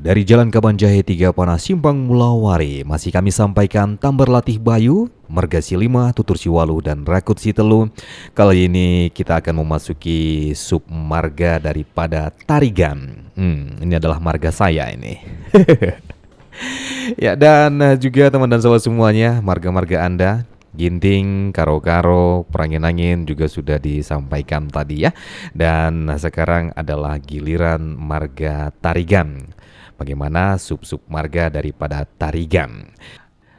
dari 0.00 0.24
Jalan 0.24 0.48
Kabanjahe 0.48 1.04
3 1.04 1.36
Panas 1.36 1.68
Simpang 1.68 2.08
Mulawari 2.08 2.80
masih 2.80 3.12
kami 3.12 3.28
sampaikan 3.28 4.00
Tambar 4.00 4.32
Latih 4.32 4.56
Bayu, 4.56 5.12
Mergasi 5.28 5.76
5, 5.76 6.16
Tutur 6.16 6.40
Siwalu 6.40 6.80
dan 6.80 7.04
Rakut 7.04 7.36
Sitelu. 7.36 7.92
Kali 8.32 8.72
ini 8.72 9.12
kita 9.12 9.44
akan 9.44 9.60
memasuki 9.60 10.56
sub 10.56 10.80
marga 10.88 11.60
daripada 11.60 12.32
Tarigan. 12.48 13.28
Hmm, 13.36 13.76
ini 13.84 13.92
adalah 13.92 14.16
marga 14.16 14.48
saya 14.48 14.88
ini. 14.88 15.20
ya 17.20 17.36
dan 17.36 18.00
juga 18.00 18.32
teman 18.32 18.48
dan 18.48 18.64
sahabat 18.64 18.80
semuanya, 18.80 19.44
marga-marga 19.44 20.08
Anda 20.08 20.48
Ginting, 20.72 21.52
Karo-Karo, 21.52 22.48
Perangin 22.48 22.88
Angin 22.88 23.28
juga 23.28 23.44
sudah 23.44 23.76
disampaikan 23.76 24.72
tadi 24.72 25.04
ya. 25.04 25.12
Dan 25.52 26.08
sekarang 26.08 26.72
adalah 26.72 27.20
giliran 27.20 27.92
marga 27.94 28.72
Tarigan. 28.80 29.52
Bagaimana 30.00 30.56
sub-sub 30.56 31.04
marga 31.12 31.52
daripada 31.52 32.08
Tarigan? 32.08 32.88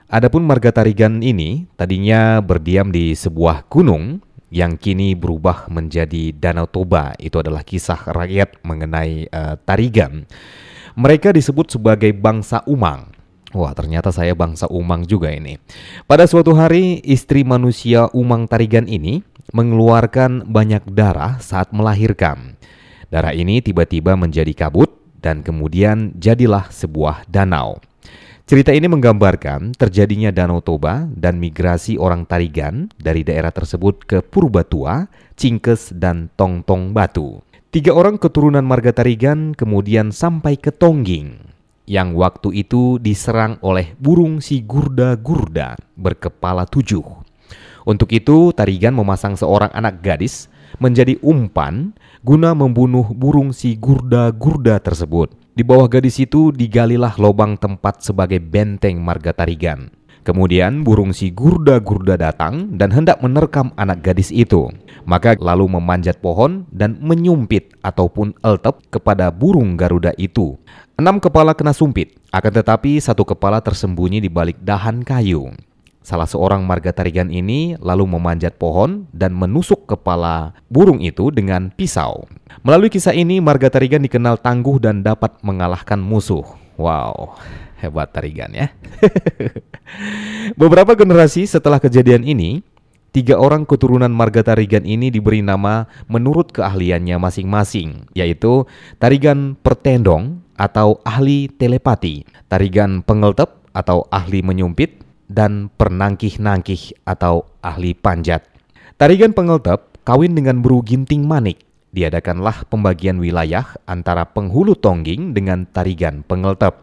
Adapun 0.10 0.42
marga 0.46 0.74
Tarigan 0.74 1.22
ini 1.22 1.70
tadinya 1.78 2.42
berdiam 2.42 2.90
di 2.90 3.14
sebuah 3.14 3.70
gunung 3.70 4.22
yang 4.54 4.78
kini 4.78 5.14
berubah 5.14 5.70
menjadi 5.70 6.34
Danau 6.34 6.66
Toba. 6.66 7.14
Itu 7.18 7.42
adalah 7.42 7.62
kisah 7.62 8.10
rakyat 8.10 8.62
mengenai 8.66 9.30
uh, 9.30 9.58
Tarigan. 9.62 10.26
Mereka 10.94 11.34
disebut 11.34 11.74
sebagai 11.74 12.14
bangsa 12.14 12.62
Umang 12.70 13.13
Wah, 13.54 13.70
ternyata 13.78 14.10
saya 14.10 14.34
bangsa 14.34 14.66
Umang 14.66 15.06
juga 15.06 15.30
ini. 15.30 15.62
Pada 16.10 16.26
suatu 16.26 16.58
hari, 16.58 16.98
istri 17.06 17.46
manusia 17.46 18.10
Umang 18.10 18.50
Tarigan 18.50 18.90
ini 18.90 19.22
mengeluarkan 19.54 20.50
banyak 20.50 20.90
darah 20.90 21.38
saat 21.38 21.70
melahirkan. 21.70 22.58
Darah 23.14 23.30
ini 23.30 23.62
tiba-tiba 23.62 24.18
menjadi 24.18 24.50
kabut 24.58 24.90
dan 25.22 25.46
kemudian 25.46 26.18
jadilah 26.18 26.66
sebuah 26.74 27.30
danau. 27.30 27.78
Cerita 28.44 28.76
ini 28.76 28.92
menggambarkan 28.92 29.72
terjadinya 29.72 30.28
Danau 30.28 30.60
Toba 30.60 31.08
dan 31.08 31.40
migrasi 31.40 31.96
orang 31.96 32.28
Tarigan 32.28 32.92
dari 33.00 33.24
daerah 33.24 33.56
tersebut 33.56 34.04
ke 34.04 34.20
Purbatua, 34.20 35.08
Cingkes, 35.40 35.96
dan 35.96 36.28
Tongtong 36.36 36.92
Batu. 36.92 37.40
Tiga 37.72 37.96
orang 37.96 38.20
keturunan 38.20 38.62
marga 38.68 38.92
Tarigan 38.92 39.56
kemudian 39.56 40.12
sampai 40.12 40.60
ke 40.60 40.76
Tongging, 40.76 41.53
yang 41.84 42.16
waktu 42.16 42.64
itu 42.64 42.98
diserang 43.00 43.60
oleh 43.60 43.96
burung 44.00 44.40
si 44.40 44.64
gurda-gurda 44.64 45.76
berkepala 46.00 46.64
tujuh. 46.68 47.04
Untuk 47.84 48.16
itu, 48.16 48.56
Tarigan 48.56 48.96
memasang 48.96 49.36
seorang 49.36 49.72
anak 49.76 50.00
gadis 50.00 50.48
menjadi 50.80 51.20
umpan 51.20 51.92
guna 52.24 52.56
membunuh 52.56 53.04
burung 53.12 53.52
si 53.52 53.76
gurda-gurda 53.76 54.80
tersebut. 54.80 55.36
Di 55.54 55.62
bawah 55.62 55.86
gadis 55.86 56.18
itu 56.18 56.50
digalilah 56.50 57.14
lubang 57.20 57.60
tempat 57.60 58.02
sebagai 58.02 58.40
benteng 58.42 58.98
marga 59.04 59.36
Tarigan. 59.36 59.92
Kemudian 60.24 60.88
burung 60.88 61.12
si 61.12 61.36
gurda-gurda 61.36 62.16
datang 62.16 62.80
dan 62.80 62.96
hendak 62.96 63.20
menerkam 63.20 63.76
anak 63.76 64.08
gadis 64.08 64.32
itu. 64.32 64.72
Maka 65.04 65.36
lalu 65.36 65.68
memanjat 65.68 66.24
pohon 66.24 66.64
dan 66.72 66.96
menyumpit 67.04 67.76
ataupun 67.84 68.32
eltep 68.40 68.80
kepada 68.88 69.28
burung 69.36 69.76
Garuda 69.76 70.16
itu. 70.16 70.56
Enam 70.96 71.20
kepala 71.20 71.52
kena 71.52 71.76
sumpit, 71.76 72.16
akan 72.32 72.52
tetapi 72.56 73.04
satu 73.04 73.28
kepala 73.28 73.60
tersembunyi 73.60 74.24
di 74.24 74.32
balik 74.32 74.64
dahan 74.64 75.04
kayu. 75.04 75.52
Salah 76.04 76.28
seorang 76.28 76.64
marga 76.64 76.96
tarigan 76.96 77.28
ini 77.28 77.76
lalu 77.80 78.08
memanjat 78.08 78.56
pohon 78.56 79.08
dan 79.12 79.36
menusuk 79.36 79.88
kepala 79.88 80.56
burung 80.72 81.04
itu 81.04 81.32
dengan 81.36 81.72
pisau. 81.72 82.28
Melalui 82.64 82.88
kisah 82.88 83.16
ini, 83.16 83.44
marga 83.44 83.72
tarigan 83.72 84.04
dikenal 84.04 84.40
tangguh 84.40 84.80
dan 84.80 85.04
dapat 85.04 85.36
mengalahkan 85.44 86.00
musuh. 86.00 86.63
Wow, 86.76 87.38
hebat 87.78 88.10
tarigan 88.14 88.50
ya. 88.50 88.68
Beberapa 90.62 90.98
generasi 90.98 91.46
setelah 91.46 91.78
kejadian 91.78 92.26
ini, 92.26 92.66
Tiga 93.14 93.38
orang 93.38 93.70
keturunan 93.70 94.10
marga 94.10 94.42
Tarigan 94.42 94.90
ini 94.90 95.14
diberi 95.14 95.46
nama 95.46 95.86
menurut 96.10 96.50
keahliannya 96.50 97.22
masing-masing, 97.22 98.10
yaitu 98.18 98.66
Tarigan 98.98 99.54
Pertendong 99.54 100.42
atau 100.58 100.98
ahli 101.06 101.46
telepati, 101.46 102.26
Tarigan 102.50 103.06
Pengeltep 103.06 103.70
atau 103.70 104.10
ahli 104.10 104.42
menyumpit, 104.42 105.06
dan 105.30 105.70
Pernangkih-nangkih 105.78 107.06
atau 107.06 107.46
ahli 107.62 107.94
panjat. 107.94 108.50
Tarigan 108.98 109.38
Pengeltep 109.38 110.02
kawin 110.02 110.34
dengan 110.34 110.66
Bru 110.66 110.82
Ginting 110.82 111.30
Manik. 111.30 111.62
Diadakanlah 111.94 112.66
pembagian 112.74 113.22
wilayah 113.22 113.70
antara 113.86 114.26
penghulu 114.26 114.74
Tongging 114.74 115.38
dengan 115.38 115.70
Tarigan 115.70 116.26
Pengeltep. 116.26 116.82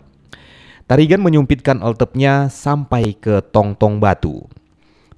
Tarigan 0.87 1.19
menyumpitkan 1.19 1.83
eltepnya 1.83 2.47
sampai 2.47 3.19
ke 3.19 3.43
Tong-Tong 3.51 3.99
Batu. 3.99 4.47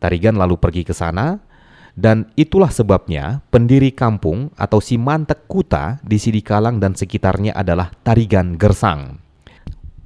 Tarigan 0.01 0.41
lalu 0.41 0.57
pergi 0.57 0.89
ke 0.89 0.97
sana, 0.97 1.45
dan 1.93 2.33
itulah 2.41 2.73
sebabnya 2.73 3.45
pendiri 3.53 3.93
kampung 3.93 4.49
atau 4.57 4.81
si 4.81 4.97
Mantek 4.97 5.45
Kuta 5.45 6.01
di 6.01 6.17
Sidikalang 6.17 6.81
dan 6.81 6.97
sekitarnya 6.97 7.53
adalah 7.53 7.93
Tarigan 8.01 8.57
Gersang. 8.57 9.21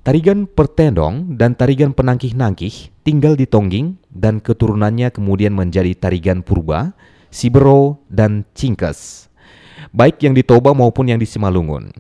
Tarigan 0.03 0.47
Pertendong 0.47 1.35
dan 1.35 1.59
Tarigan 1.59 1.91
Penangkih-Nangkih 1.95 2.95
tinggal 3.03 3.35
di 3.35 3.47
Tongging 3.47 3.99
dan 4.11 4.39
keturunannya 4.39 5.11
kemudian 5.11 5.55
menjadi 5.55 5.95
Tarigan 5.99 6.47
Purba, 6.47 6.95
Sibero, 7.31 8.03
dan 8.07 8.47
Cingkes. 8.55 9.26
Baik 9.95 10.23
yang 10.27 10.35
di 10.35 10.43
Toba 10.43 10.75
maupun 10.75 11.11
yang 11.11 11.21
di 11.21 11.27
Simalungun. 11.29 11.91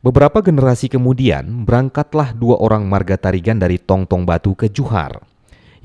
Beberapa 0.00 0.44
generasi 0.44 0.92
kemudian 0.92 1.64
berangkatlah 1.66 2.36
dua 2.36 2.60
orang 2.62 2.86
marga 2.86 3.18
Tarigan 3.18 3.58
dari 3.58 3.80
Tong 3.80 4.06
Tong 4.06 4.22
Batu 4.22 4.54
ke 4.54 4.70
Juhar 4.70 5.18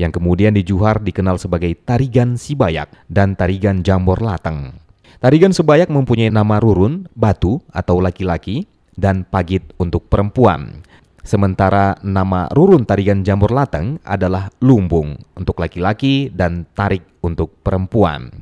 yang 0.01 0.09
kemudian 0.09 0.57
di 0.57 0.65
Juhar 0.65 0.97
dikenal 0.97 1.37
sebagai 1.37 1.69
Tarigan 1.85 2.33
Sibayak 2.33 2.89
dan 3.05 3.37
Tarigan 3.37 3.85
Jambor 3.85 4.17
Lateng. 4.25 4.73
Tarigan 5.21 5.53
Sibayak 5.53 5.93
mempunyai 5.93 6.33
nama 6.33 6.57
Rurun, 6.57 7.05
Batu 7.13 7.61
atau 7.69 8.01
laki-laki, 8.01 8.65
dan 8.97 9.21
Pagit 9.21 9.61
untuk 9.77 10.09
perempuan. 10.09 10.81
Sementara 11.21 12.01
nama 12.01 12.49
Rurun 12.49 12.81
Tarigan 12.81 13.21
Jambor 13.21 13.53
Lateng 13.53 14.01
adalah 14.01 14.49
Lumbung 14.57 15.21
untuk 15.37 15.61
laki-laki 15.61 16.33
dan 16.33 16.65
Tarik 16.73 17.21
untuk 17.21 17.61
perempuan. 17.61 18.33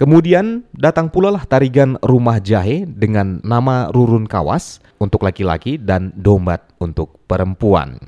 Kemudian 0.00 0.64
datang 0.72 1.12
pula 1.12 1.28
lah 1.28 1.44
tarigan 1.44 2.00
rumah 2.00 2.40
jahe 2.40 2.88
dengan 2.88 3.40
nama 3.44 3.92
Rurun 3.92 4.24
Kawas 4.24 4.80
untuk 4.96 5.24
laki-laki 5.26 5.76
dan 5.76 6.14
Dombat 6.16 6.64
untuk 6.80 7.20
perempuan. 7.28 8.00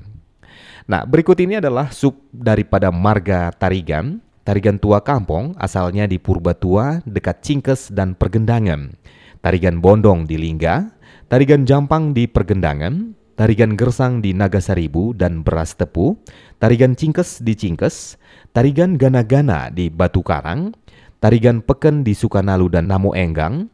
Nah, 0.85 1.09
berikut 1.09 1.41
ini 1.41 1.61
adalah 1.61 1.89
sub 1.93 2.17
daripada 2.29 2.93
marga 2.93 3.49
Tarigan. 3.57 4.21
Tarigan 4.45 4.77
Tua 4.77 5.01
Kampung 5.01 5.57
asalnya 5.57 6.05
di 6.05 6.21
Purba 6.21 6.53
Tua 6.53 7.01
dekat 7.09 7.41
Cingkes 7.41 7.89
dan 7.97 8.13
Pergendangan. 8.13 8.93
Tarigan 9.41 9.81
Bondong 9.81 10.29
di 10.29 10.37
Lingga, 10.37 10.93
Tarigan 11.33 11.65
Jampang 11.65 12.13
di 12.13 12.29
Pergendangan, 12.29 13.17
Tarigan 13.35 13.75
Gersang 13.75 14.21
di 14.21 14.37
Nagasaribu 14.37 15.17
dan 15.17 15.41
Beras 15.41 15.75
Tepu, 15.75 16.21
Tarigan 16.61 16.93
Cingkes 16.93 17.41
di 17.41 17.57
Cingkes, 17.57 18.21
Tarigan 18.53 19.01
Gana-Gana 19.01 19.73
di 19.73 19.89
Batu 19.89 20.21
Karang, 20.21 20.77
Tarigan 21.25 21.65
Peken 21.65 22.05
di 22.05 22.13
Sukanalu 22.13 22.69
dan 22.69 22.85
Namo 22.85 23.17
Enggang, 23.17 23.73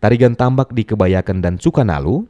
Tarigan 0.00 0.32
Tambak 0.32 0.72
di 0.72 0.88
Kebayakan 0.88 1.44
dan 1.44 1.60
Sukanalu, 1.60 2.24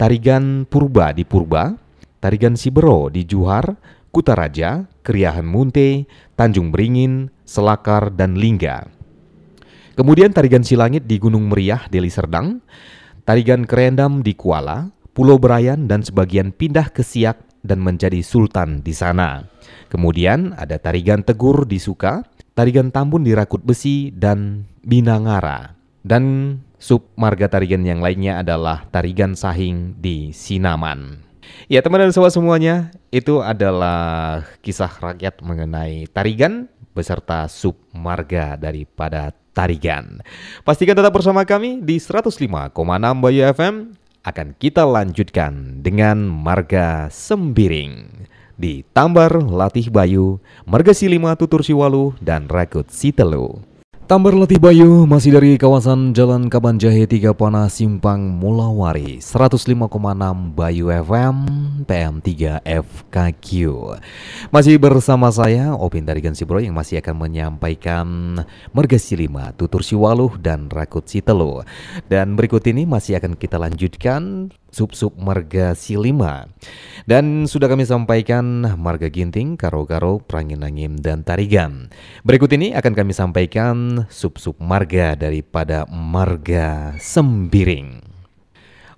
Tarigan 0.00 0.64
Purba 0.64 1.12
di 1.12 1.28
Purba, 1.28 1.76
Tarigan 2.16 2.56
Sibero 2.56 3.12
di 3.12 3.28
Juhar, 3.28 3.76
Kutaraja, 4.08 4.88
Kriahan 5.04 5.44
Munte, 5.44 6.08
Tanjung 6.40 6.72
Beringin, 6.72 7.28
Selakar, 7.44 8.08
dan 8.16 8.40
Lingga. 8.40 8.88
Kemudian 9.92 10.32
Tarigan 10.32 10.64
Silangit 10.64 11.04
di 11.04 11.20
Gunung 11.20 11.52
Meriah, 11.52 11.84
Deli 11.92 12.08
Serdang, 12.08 12.64
Tarigan 13.28 13.68
Kerendam 13.68 14.24
di 14.24 14.32
Kuala, 14.32 14.88
Pulau 15.12 15.36
Berayan, 15.36 15.84
dan 15.84 16.00
sebagian 16.00 16.48
pindah 16.56 16.88
ke 16.96 17.04
Siak 17.04 17.60
dan 17.60 17.84
menjadi 17.84 18.24
sultan 18.24 18.80
di 18.80 18.96
sana. 18.96 19.44
Kemudian 19.92 20.56
ada 20.56 20.80
Tarigan 20.80 21.20
Tegur 21.28 21.68
di 21.68 21.76
Suka, 21.76 22.24
Tarigan 22.52 22.92
Tambun 22.92 23.24
di 23.24 23.32
Rakut 23.32 23.64
Besi, 23.64 24.12
dan 24.12 24.68
Binangara. 24.84 25.72
Dan 26.04 26.58
sub 26.76 27.08
marga 27.16 27.48
Tarigan 27.48 27.80
yang 27.86 28.04
lainnya 28.04 28.44
adalah 28.44 28.84
Tarigan 28.92 29.32
Sahing 29.32 29.96
di 29.96 30.36
Sinaman. 30.36 31.24
Ya 31.72 31.80
teman 31.80 32.04
dan 32.04 32.12
sobat 32.12 32.36
semuanya, 32.36 32.92
itu 33.08 33.40
adalah 33.40 34.44
kisah 34.60 34.92
rakyat 34.92 35.40
mengenai 35.40 36.04
Tarigan 36.12 36.68
beserta 36.92 37.48
sub 37.48 37.80
marga 37.96 38.60
daripada 38.60 39.32
Tarigan. 39.56 40.20
Pastikan 40.60 40.92
tetap 40.92 41.16
bersama 41.16 41.48
kami 41.48 41.80
di 41.80 41.96
105,6 41.96 42.76
Bayu 43.20 43.48
FM 43.48 43.96
akan 44.22 44.48
kita 44.60 44.84
lanjutkan 44.84 45.80
dengan 45.80 46.28
marga 46.28 47.08
Sembiring 47.08 48.28
di 48.58 48.84
Tambar 48.94 49.32
Latih 49.40 49.88
Bayu, 49.88 50.40
Marga 50.64 50.92
Silima 50.92 51.34
Tutur 51.34 51.64
Siwalu, 51.66 52.16
dan 52.22 52.46
Rakut 52.46 52.88
Sitelu. 52.92 53.72
Tambar 54.12 54.36
Letih 54.36 54.60
Bayu 54.60 55.08
masih 55.08 55.32
dari 55.38 55.56
kawasan 55.56 56.12
Jalan 56.12 56.52
Kaban 56.52 56.76
Jahe 56.76 57.08
3 57.08 57.32
Panah 57.32 57.72
Simpang 57.72 58.20
Mulawari 58.20 59.22
105,6 59.22 59.72
Bayu 60.52 60.92
FM 60.92 61.36
PM3 61.88 62.60
FKQ 62.60 63.48
Masih 64.52 64.76
bersama 64.76 65.32
saya 65.32 65.72
Opin 65.72 66.04
dari 66.04 66.20
Gansibro 66.20 66.60
yang 66.60 66.76
masih 66.76 67.00
akan 67.00 67.24
menyampaikan 67.24 68.06
Mergasi 68.76 69.16
5 69.16 69.56
Tutur 69.56 69.80
Siwaluh 69.80 70.36
dan 70.36 70.68
Rakut 70.68 71.08
Sitelu 71.08 71.64
Dan 72.04 72.36
berikut 72.36 72.60
ini 72.68 72.84
masih 72.84 73.16
akan 73.16 73.32
kita 73.32 73.56
lanjutkan 73.56 74.52
sub-sub 74.72 75.14
marga 75.20 75.76
silima. 75.76 76.48
Dan 77.04 77.44
sudah 77.44 77.68
kami 77.68 77.84
sampaikan 77.84 78.64
marga 78.80 79.12
ginting, 79.12 79.60
karo-karo, 79.60 80.24
prangin-angin, 80.24 80.98
dan 80.98 81.22
tarigan. 81.22 81.92
Berikut 82.24 82.50
ini 82.56 82.72
akan 82.72 82.92
kami 82.96 83.12
sampaikan 83.12 84.08
sub-sub 84.08 84.56
marga 84.58 85.14
daripada 85.14 85.84
marga 85.86 86.96
sembiring. 86.98 88.12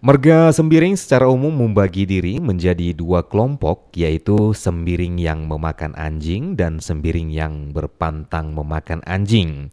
Marga 0.05 0.53
sembiring 0.53 1.01
secara 1.01 1.33
umum 1.33 1.65
membagi 1.65 2.05
diri 2.05 2.37
menjadi 2.37 2.93
dua 2.93 3.25
kelompok 3.25 3.89
yaitu 3.97 4.53
sembiring 4.53 5.17
yang 5.17 5.49
memakan 5.49 5.97
anjing 5.97 6.61
dan 6.61 6.77
sembiring 6.77 7.33
yang 7.33 7.73
berpantang 7.73 8.53
memakan 8.53 9.01
anjing. 9.09 9.73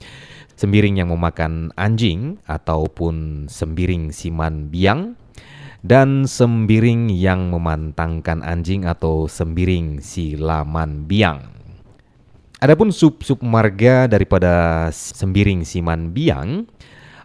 Sembiring 0.56 1.04
yang 1.04 1.12
memakan 1.12 1.76
anjing 1.76 2.40
ataupun 2.48 3.46
sembiring 3.52 4.16
siman 4.16 4.72
biang 4.72 5.20
dan 5.82 6.30
sembiring 6.30 7.10
yang 7.10 7.50
memantangkan 7.50 8.46
anjing 8.46 8.86
atau 8.86 9.26
sembiring 9.26 9.98
si 9.98 10.38
laman 10.38 11.10
biang. 11.10 11.42
Adapun 12.62 12.94
sub-sub 12.94 13.42
marga 13.42 14.06
daripada 14.06 14.86
sembiring 14.94 15.66
siman 15.66 16.14
biang 16.14 16.62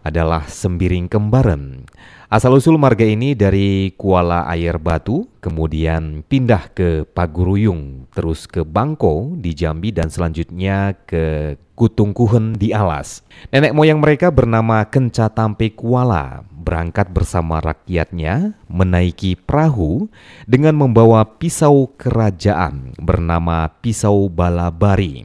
adalah 0.01 0.49
sembiring 0.49 1.05
kembaran. 1.05 1.85
Asal-usul 2.27 2.75
marga 2.75 3.07
ini 3.07 3.39
dari 3.39 3.95
Kuala 3.95 4.51
Air 4.51 4.83
Batu, 4.83 5.31
kemudian 5.39 6.27
pindah 6.27 6.75
ke 6.75 7.07
Paguruyung, 7.07 8.11
terus 8.11 8.51
ke 8.51 8.67
Bangko 8.67 9.31
di 9.39 9.55
Jambi 9.55 9.95
dan 9.95 10.11
selanjutnya 10.11 10.91
ke 11.07 11.55
Kutungkuhen 11.79 12.59
di 12.59 12.75
Alas. 12.75 13.23
Nenek 13.47 13.71
moyang 13.71 14.03
mereka 14.03 14.27
bernama 14.27 14.83
Kenca 14.91 15.31
Tampe 15.31 15.71
Kuala, 15.71 16.43
berangkat 16.51 17.15
bersama 17.15 17.63
rakyatnya 17.63 18.59
menaiki 18.67 19.39
perahu 19.39 20.11
dengan 20.43 20.75
membawa 20.75 21.23
pisau 21.23 21.95
kerajaan 21.95 22.91
bernama 22.99 23.71
Pisau 23.79 24.27
Balabari. 24.27 25.23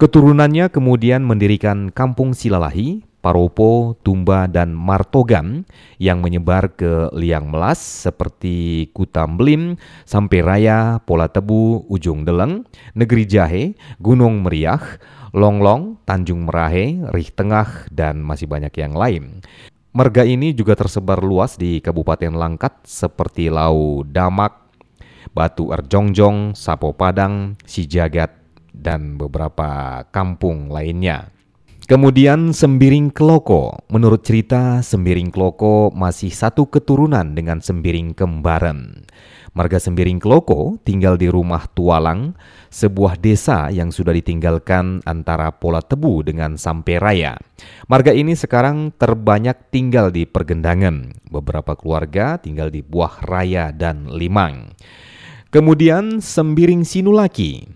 Keturunannya 0.00 0.72
kemudian 0.72 1.20
mendirikan 1.20 1.92
kampung 1.92 2.32
Silalahi, 2.32 3.04
Paropo, 3.26 3.98
Tumba, 4.06 4.46
dan 4.46 4.70
Martogan 4.70 5.66
yang 5.98 6.22
menyebar 6.22 6.78
ke 6.78 7.10
liang 7.10 7.50
melas 7.50 7.82
seperti 7.82 8.86
Kutamblim, 8.94 9.74
Sampai 10.06 10.46
Raya, 10.46 11.02
Pola 11.02 11.26
Tebu, 11.26 11.90
Ujung 11.90 12.22
Deleng, 12.22 12.62
Negeri 12.94 13.26
Jahe, 13.26 13.64
Gunung 13.98 14.46
Meriah, 14.46 14.78
Longlong, 15.34 15.98
Tanjung 16.06 16.46
Merahe, 16.46 17.02
Rih 17.10 17.34
Tengah, 17.34 17.90
dan 17.90 18.22
masih 18.22 18.46
banyak 18.46 18.70
yang 18.78 18.94
lain. 18.94 19.42
Marga 19.90 20.22
ini 20.22 20.54
juga 20.54 20.78
tersebar 20.78 21.18
luas 21.18 21.58
di 21.58 21.82
Kabupaten 21.82 22.30
Langkat 22.30 22.86
seperti 22.86 23.50
Lau 23.50 24.06
Damak, 24.06 24.70
Batu 25.34 25.74
Erjongjong, 25.74 26.54
Sapo 26.54 26.94
Padang, 26.94 27.58
Sijagat, 27.66 28.38
dan 28.70 29.18
beberapa 29.18 30.06
kampung 30.14 30.70
lainnya. 30.70 31.35
Kemudian 31.86 32.50
Sembiring 32.50 33.14
Keloko. 33.14 33.86
Menurut 33.94 34.26
cerita, 34.26 34.82
Sembiring 34.82 35.30
Keloko 35.30 35.94
masih 35.94 36.34
satu 36.34 36.66
keturunan 36.66 37.30
dengan 37.38 37.62
Sembiring 37.62 38.10
Kembaran. 38.10 39.06
Marga 39.54 39.78
Sembiring 39.78 40.18
Keloko 40.18 40.82
tinggal 40.82 41.14
di 41.14 41.30
rumah 41.30 41.62
Tualang, 41.70 42.34
sebuah 42.74 43.22
desa 43.22 43.70
yang 43.70 43.94
sudah 43.94 44.10
ditinggalkan 44.18 45.06
antara 45.06 45.54
Pola 45.54 45.78
Tebu 45.78 46.26
dengan 46.26 46.58
Sampai 46.58 46.98
Raya. 46.98 47.38
Marga 47.86 48.10
ini 48.10 48.34
sekarang 48.34 48.90
terbanyak 48.90 49.70
tinggal 49.70 50.10
di 50.10 50.26
Pergendangan. 50.26 51.22
Beberapa 51.30 51.78
keluarga 51.78 52.34
tinggal 52.42 52.74
di 52.74 52.82
Buah 52.82 53.22
Raya 53.22 53.70
dan 53.70 54.10
Limang. 54.10 54.74
Kemudian 55.54 56.18
Sembiring 56.18 56.82
Sinulaki. 56.82 57.75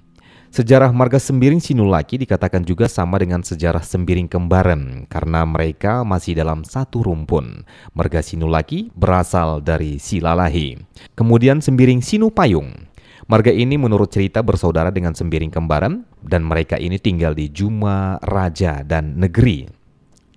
Sejarah 0.50 0.90
marga 0.90 1.22
Sembiring 1.22 1.62
Sinulaki 1.62 2.18
dikatakan 2.18 2.66
juga 2.66 2.90
sama 2.90 3.22
dengan 3.22 3.38
sejarah 3.38 3.86
Sembiring 3.86 4.26
Kembaran 4.26 5.06
karena 5.06 5.46
mereka 5.46 6.02
masih 6.02 6.34
dalam 6.34 6.66
satu 6.66 7.06
rumpun. 7.06 7.62
Marga 7.94 8.18
Sinulaki 8.18 8.90
berasal 8.98 9.62
dari 9.62 10.02
Silalahi. 10.02 10.74
Kemudian 11.14 11.62
Sembiring 11.62 12.02
Sinupayung. 12.02 12.90
Marga 13.30 13.54
ini 13.54 13.78
menurut 13.78 14.10
cerita 14.10 14.42
bersaudara 14.42 14.90
dengan 14.90 15.14
Sembiring 15.14 15.54
Kembaran 15.54 16.02
dan 16.18 16.42
mereka 16.42 16.82
ini 16.82 16.98
tinggal 16.98 17.30
di 17.30 17.46
Juma, 17.54 18.18
Raja, 18.18 18.82
dan 18.82 19.22
Negeri. 19.22 19.79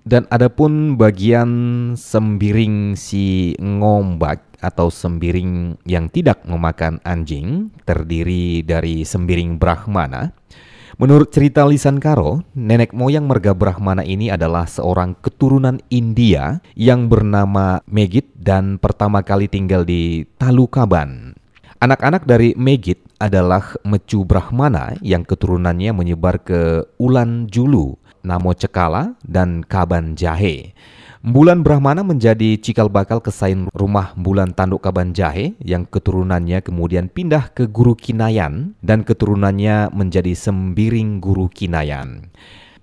Dan 0.04 0.28
adapun 0.28 1.00
bagian 1.00 1.52
Sembiring 1.96 3.00
si 3.00 3.56
Ngombak 3.56 4.60
atau 4.60 4.92
sembiring 4.92 5.84
yang 5.88 6.12
tidak 6.12 6.44
memakan 6.44 7.00
anjing 7.04 7.72
terdiri 7.88 8.64
dari 8.68 9.08
sembiring 9.08 9.60
Brahmana. 9.60 10.28
Menurut 11.00 11.32
cerita 11.32 11.64
lisan 11.64 12.04
Karo, 12.04 12.44
nenek 12.52 12.92
moyang 12.92 13.26
merga 13.26 13.56
Brahmana 13.56 14.04
ini 14.04 14.28
adalah 14.28 14.68
seorang 14.68 15.16
keturunan 15.20 15.80
India 15.88 16.60
yang 16.76 17.08
bernama 17.08 17.80
Megit 17.88 18.30
dan 18.36 18.78
pertama 18.78 19.24
kali 19.24 19.48
tinggal 19.48 19.88
di 19.88 20.28
Talukaban. 20.36 21.34
Anak-anak 21.84 22.24
dari 22.24 22.56
Megit 22.56 23.04
adalah 23.20 23.76
Mecu 23.84 24.24
Brahmana 24.24 24.96
yang 25.04 25.24
keturunannya 25.28 25.92
menyebar 25.92 26.40
ke 26.40 26.88
Ulan 27.00 27.48
Julu, 27.48 28.00
Namo 28.24 28.56
Cekala, 28.56 29.20
dan 29.28 29.62
Kaban 29.68 30.16
Jahe. 30.16 30.72
Bulan 31.24 31.64
Brahmana 31.64 32.04
menjadi 32.04 32.60
cikal 32.60 32.92
bakal 32.92 33.24
kesain 33.24 33.72
rumah 33.72 34.12
Bulan 34.20 34.52
Tanduk 34.52 34.84
Kaban 34.84 35.16
Jahe 35.16 35.56
yang 35.64 35.88
keturunannya 35.88 36.60
kemudian 36.60 37.08
pindah 37.08 37.48
ke 37.56 37.64
Guru 37.64 37.96
Kinayan 37.96 38.76
dan 38.84 39.08
keturunannya 39.08 39.96
menjadi 39.96 40.36
Sembiring 40.36 41.24
Guru 41.24 41.48
Kinayan. 41.48 42.28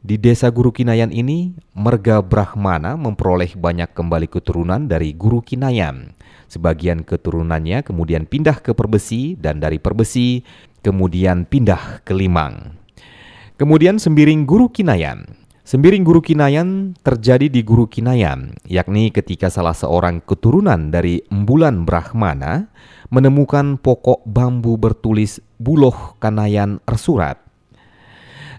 Di 0.00 0.16
desa 0.16 0.48
Guru 0.48 0.72
Kinayan 0.72 1.12
ini, 1.12 1.52
Merga 1.76 2.24
Brahmana 2.24 2.96
memperoleh 2.96 3.52
banyak 3.52 3.92
kembali 3.92 4.32
keturunan 4.32 4.88
dari 4.88 5.12
Guru 5.12 5.44
Kinayan. 5.44 6.16
Sebagian 6.48 7.04
keturunannya 7.04 7.84
kemudian 7.84 8.24
pindah 8.24 8.64
ke 8.64 8.72
Perbesi 8.72 9.36
dan 9.36 9.60
dari 9.60 9.76
Perbesi 9.76 10.40
kemudian 10.80 11.44
pindah 11.44 12.00
ke 12.08 12.16
Limang. 12.16 12.79
Kemudian 13.60 14.00
Sembiring 14.00 14.48
Guru 14.48 14.72
Kinayan 14.72 15.36
Sembiring 15.68 16.00
guru 16.00 16.24
kinayan 16.24 16.96
terjadi 17.04 17.52
di 17.52 17.60
guru 17.60 17.84
kinayan, 17.84 18.56
yakni 18.64 19.12
ketika 19.12 19.52
salah 19.52 19.76
seorang 19.76 20.24
keturunan 20.24 20.88
dari 20.88 21.20
embulan 21.28 21.84
Brahmana 21.84 22.72
menemukan 23.12 23.76
pokok 23.76 24.24
bambu 24.24 24.80
bertulis 24.80 25.44
buloh 25.60 26.16
kanayan 26.18 26.80
ersurat. 26.88 27.36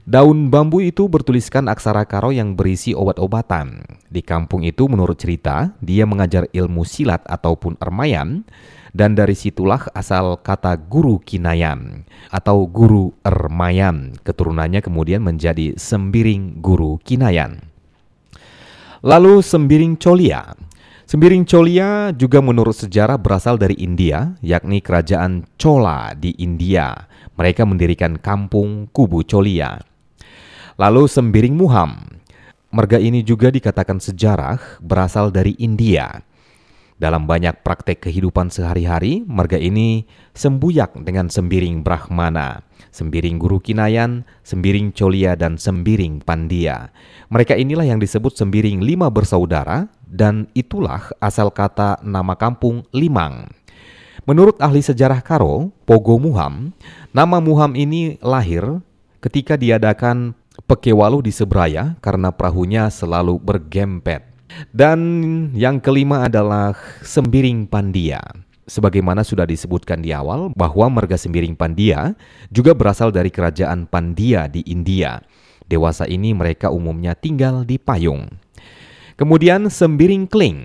Daun 0.05 0.53
bambu 0.53 0.85
itu 0.85 1.09
bertuliskan 1.09 1.65
aksara 1.65 2.05
karo 2.05 2.29
yang 2.29 2.53
berisi 2.53 2.93
obat-obatan. 2.93 3.81
Di 4.05 4.21
kampung 4.21 4.61
itu 4.61 4.85
menurut 4.85 5.17
cerita, 5.17 5.73
dia 5.81 6.05
mengajar 6.05 6.45
ilmu 6.53 6.85
silat 6.85 7.25
ataupun 7.25 7.75
ermayan, 7.81 8.45
dan 8.91 9.15
dari 9.15 9.35
situlah 9.35 9.87
asal 9.95 10.39
kata 10.39 10.75
guru 10.75 11.19
kinayan 11.23 12.03
atau 12.27 12.67
guru 12.67 13.15
ermayan. 13.23 14.15
Keturunannya 14.23 14.83
kemudian 14.83 15.23
menjadi 15.23 15.75
sembiring 15.79 16.59
guru 16.59 16.99
kinayan. 17.01 17.63
Lalu 19.01 19.41
sembiring 19.41 19.97
colia. 19.97 20.45
Sembiring 21.07 21.43
colia 21.43 21.89
juga 22.15 22.39
menurut 22.39 22.71
sejarah 22.71 23.19
berasal 23.19 23.59
dari 23.59 23.75
India, 23.83 24.31
yakni 24.39 24.79
kerajaan 24.79 25.43
Chola 25.59 26.15
di 26.15 26.31
India. 26.39 26.95
Mereka 27.35 27.67
mendirikan 27.67 28.15
kampung 28.15 28.87
Kubu 28.95 29.27
Colia. 29.27 29.75
Lalu 30.79 31.03
sembiring 31.11 31.55
muham. 31.57 31.91
Marga 32.71 32.95
ini 32.95 33.19
juga 33.27 33.51
dikatakan 33.51 33.99
sejarah 33.99 34.79
berasal 34.79 35.27
dari 35.27 35.59
India 35.59 36.23
dalam 37.01 37.25
banyak 37.25 37.65
praktek 37.65 38.05
kehidupan 38.05 38.53
sehari-hari, 38.53 39.25
marga 39.25 39.57
ini 39.57 40.05
sembuyak 40.37 41.01
dengan 41.01 41.33
sembiring 41.33 41.81
Brahmana, 41.81 42.61
sembiring 42.93 43.41
Guru 43.41 43.57
Kinayan, 43.57 44.21
sembiring 44.45 44.93
Colia, 44.93 45.33
dan 45.33 45.57
sembiring 45.57 46.21
Pandia. 46.21 46.85
Mereka 47.33 47.57
inilah 47.57 47.89
yang 47.89 47.97
disebut 47.97 48.37
sembiring 48.37 48.85
lima 48.85 49.09
bersaudara, 49.09 49.89
dan 50.05 50.45
itulah 50.53 51.09
asal 51.17 51.49
kata 51.49 52.05
nama 52.05 52.37
kampung 52.37 52.85
Limang. 52.93 53.49
Menurut 54.29 54.61
ahli 54.61 54.85
sejarah 54.85 55.25
Karo, 55.25 55.73
Pogo 55.89 56.21
Muham, 56.21 56.69
nama 57.09 57.41
Muham 57.41 57.73
ini 57.73 58.21
lahir 58.21 58.61
ketika 59.25 59.57
diadakan 59.57 60.37
Pekewalu 60.69 61.25
di 61.25 61.33
Sebraya 61.33 61.97
karena 61.97 62.29
perahunya 62.29 62.93
selalu 62.93 63.41
bergempet. 63.41 64.30
Dan 64.71 64.99
yang 65.57 65.81
kelima 65.81 66.27
adalah 66.27 66.75
Sembiring 67.01 67.67
Pandia. 67.67 68.21
Sebagaimana 68.69 69.25
sudah 69.25 69.43
disebutkan 69.43 69.99
di 69.99 70.15
awal 70.15 70.53
bahwa 70.55 70.87
marga 70.87 71.19
Sembiring 71.19 71.59
Pandia 71.59 72.15
juga 72.53 72.71
berasal 72.71 73.11
dari 73.11 73.27
kerajaan 73.27 73.89
Pandia 73.89 74.47
di 74.47 74.63
India. 74.69 75.19
Dewasa 75.67 76.07
ini 76.07 76.31
mereka 76.31 76.71
umumnya 76.71 77.11
tinggal 77.15 77.67
di 77.67 77.75
payung. 77.75 78.27
Kemudian 79.19 79.67
Sembiring 79.67 80.25
Kling. 80.29 80.59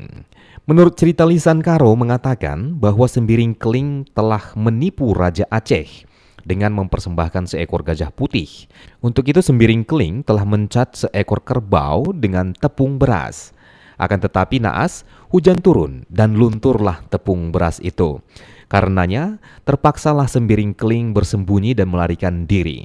Menurut 0.67 0.99
cerita 0.99 1.23
lisan 1.23 1.63
Karo 1.63 1.95
mengatakan 1.95 2.75
bahwa 2.79 3.07
Sembiring 3.07 3.55
Kling 3.55 4.11
telah 4.15 4.55
menipu 4.59 5.15
Raja 5.15 5.47
Aceh 5.47 6.07
dengan 6.47 6.75
mempersembahkan 6.79 7.51
seekor 7.51 7.83
gajah 7.83 8.15
putih. 8.15 8.71
Untuk 9.03 9.27
itu 9.27 9.43
Sembiring 9.43 9.83
Kling 9.83 10.23
telah 10.23 10.47
mencat 10.47 10.95
seekor 10.95 11.43
kerbau 11.43 12.15
dengan 12.15 12.55
tepung 12.55 13.03
beras. 13.03 13.51
Akan 13.97 14.21
tetapi 14.21 14.61
naas, 14.61 15.09
hujan 15.33 15.61
turun 15.61 16.05
dan 16.13 16.37
lunturlah 16.37 17.01
tepung 17.09 17.53
beras 17.53 17.81
itu. 17.81 18.21
Karenanya, 18.67 19.39
terpaksalah 19.63 20.27
sembiring 20.27 20.75
keling 20.75 21.15
bersembunyi 21.15 21.73
dan 21.73 21.87
melarikan 21.87 22.51
diri. 22.51 22.83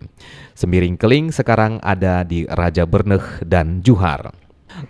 Sembiring 0.54 0.96
keling 0.96 1.34
sekarang 1.34 1.82
ada 1.82 2.22
di 2.22 2.46
Raja 2.46 2.86
Berneh 2.86 3.42
dan 3.42 3.82
Juhar. 3.82 4.30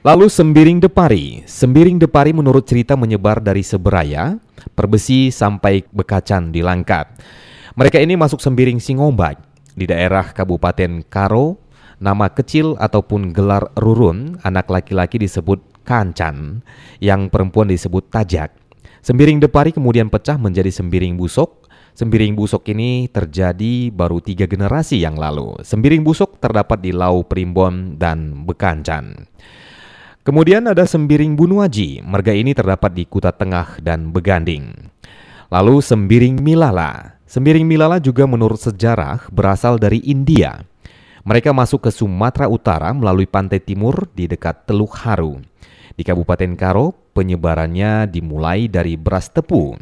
Lalu 0.03 0.27
sembiring 0.27 0.83
depari. 0.83 1.41
Sembiring 1.47 1.97
depari 1.97 2.35
menurut 2.35 2.67
cerita 2.67 2.99
menyebar 2.99 3.39
dari 3.39 3.63
Seberaya, 3.63 4.35
Perbesi 4.75 5.31
sampai 5.31 5.81
Bekacan 5.89 6.51
di 6.51 6.59
Langkat. 6.59 7.17
Mereka 7.79 7.97
ini 8.03 8.19
masuk 8.19 8.43
sembiring 8.43 8.83
Singombak 8.83 9.39
di 9.73 9.87
daerah 9.87 10.27
Kabupaten 10.35 11.07
Karo. 11.07 11.71
Nama 12.01 12.27
kecil 12.33 12.75
ataupun 12.81 13.31
gelar 13.31 13.71
Rurun, 13.77 14.35
anak 14.43 14.67
laki-laki 14.73 15.21
disebut 15.21 15.70
kancan, 15.83 16.65
yang 17.01 17.27
perempuan 17.27 17.69
disebut 17.69 18.09
tajak. 18.09 18.53
Sembiring 19.01 19.41
Depari 19.41 19.73
kemudian 19.73 20.13
pecah 20.13 20.37
menjadi 20.37 20.69
sembiring 20.69 21.17
busok. 21.17 21.65
Sembiring 21.91 22.37
busok 22.37 22.63
ini 22.71 23.09
terjadi 23.11 23.91
baru 23.91 24.23
tiga 24.23 24.47
generasi 24.47 25.01
yang 25.01 25.19
lalu. 25.19 25.59
Sembiring 25.59 26.05
busok 26.05 26.39
terdapat 26.39 26.79
di 26.79 26.95
Lau 26.95 27.25
Primbon 27.25 27.99
dan 27.99 28.47
Bekancan. 28.47 29.27
Kemudian 30.21 30.69
ada 30.69 30.85
sembiring 30.85 31.33
Bunuaji. 31.33 32.05
Marga 32.05 32.29
ini 32.29 32.53
terdapat 32.53 32.93
di 32.93 33.09
Kuta 33.09 33.33
Tengah 33.33 33.81
dan 33.81 34.13
Beganding. 34.13 34.69
Lalu 35.49 35.81
sembiring 35.81 36.39
Milala. 36.39 37.17
Sembiring 37.25 37.65
Milala 37.65 37.97
juga 37.97 38.29
menurut 38.29 38.61
sejarah 38.61 39.27
berasal 39.33 39.81
dari 39.81 39.99
India. 40.07 40.61
Mereka 41.25 41.51
masuk 41.51 41.89
ke 41.89 41.91
Sumatera 41.91 42.45
Utara 42.47 42.93
melalui 42.93 43.25
pantai 43.25 43.59
timur 43.59 44.07
di 44.13 44.29
dekat 44.29 44.69
Teluk 44.69 44.93
Haru. 44.93 45.41
Di 46.01 46.09
Kabupaten 46.09 46.57
Karo, 46.57 46.97
penyebarannya 47.13 48.09
dimulai 48.09 48.65
dari 48.65 48.97
beras 48.97 49.29
tepu. 49.29 49.77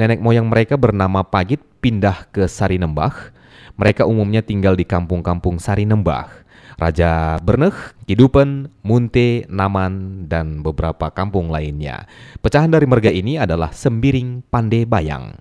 Nenek 0.00 0.16
moyang 0.16 0.48
mereka 0.48 0.80
bernama 0.80 1.20
Pagit 1.20 1.60
pindah 1.84 2.32
ke 2.32 2.48
Sarinembah. 2.48 3.28
Mereka 3.76 4.08
umumnya 4.08 4.40
tinggal 4.40 4.72
di 4.72 4.88
kampung-kampung 4.88 5.60
Sarinembah. 5.60 6.32
Raja 6.80 7.36
Berneh, 7.44 7.76
Kidupen, 8.08 8.72
Munte, 8.80 9.44
Naman, 9.52 10.24
dan 10.32 10.64
beberapa 10.64 11.12
kampung 11.12 11.52
lainnya. 11.52 12.08
Pecahan 12.40 12.72
dari 12.72 12.88
merga 12.88 13.12
ini 13.12 13.36
adalah 13.36 13.68
Sembiring 13.68 14.48
Pande 14.48 14.88
Bayang. 14.88 15.36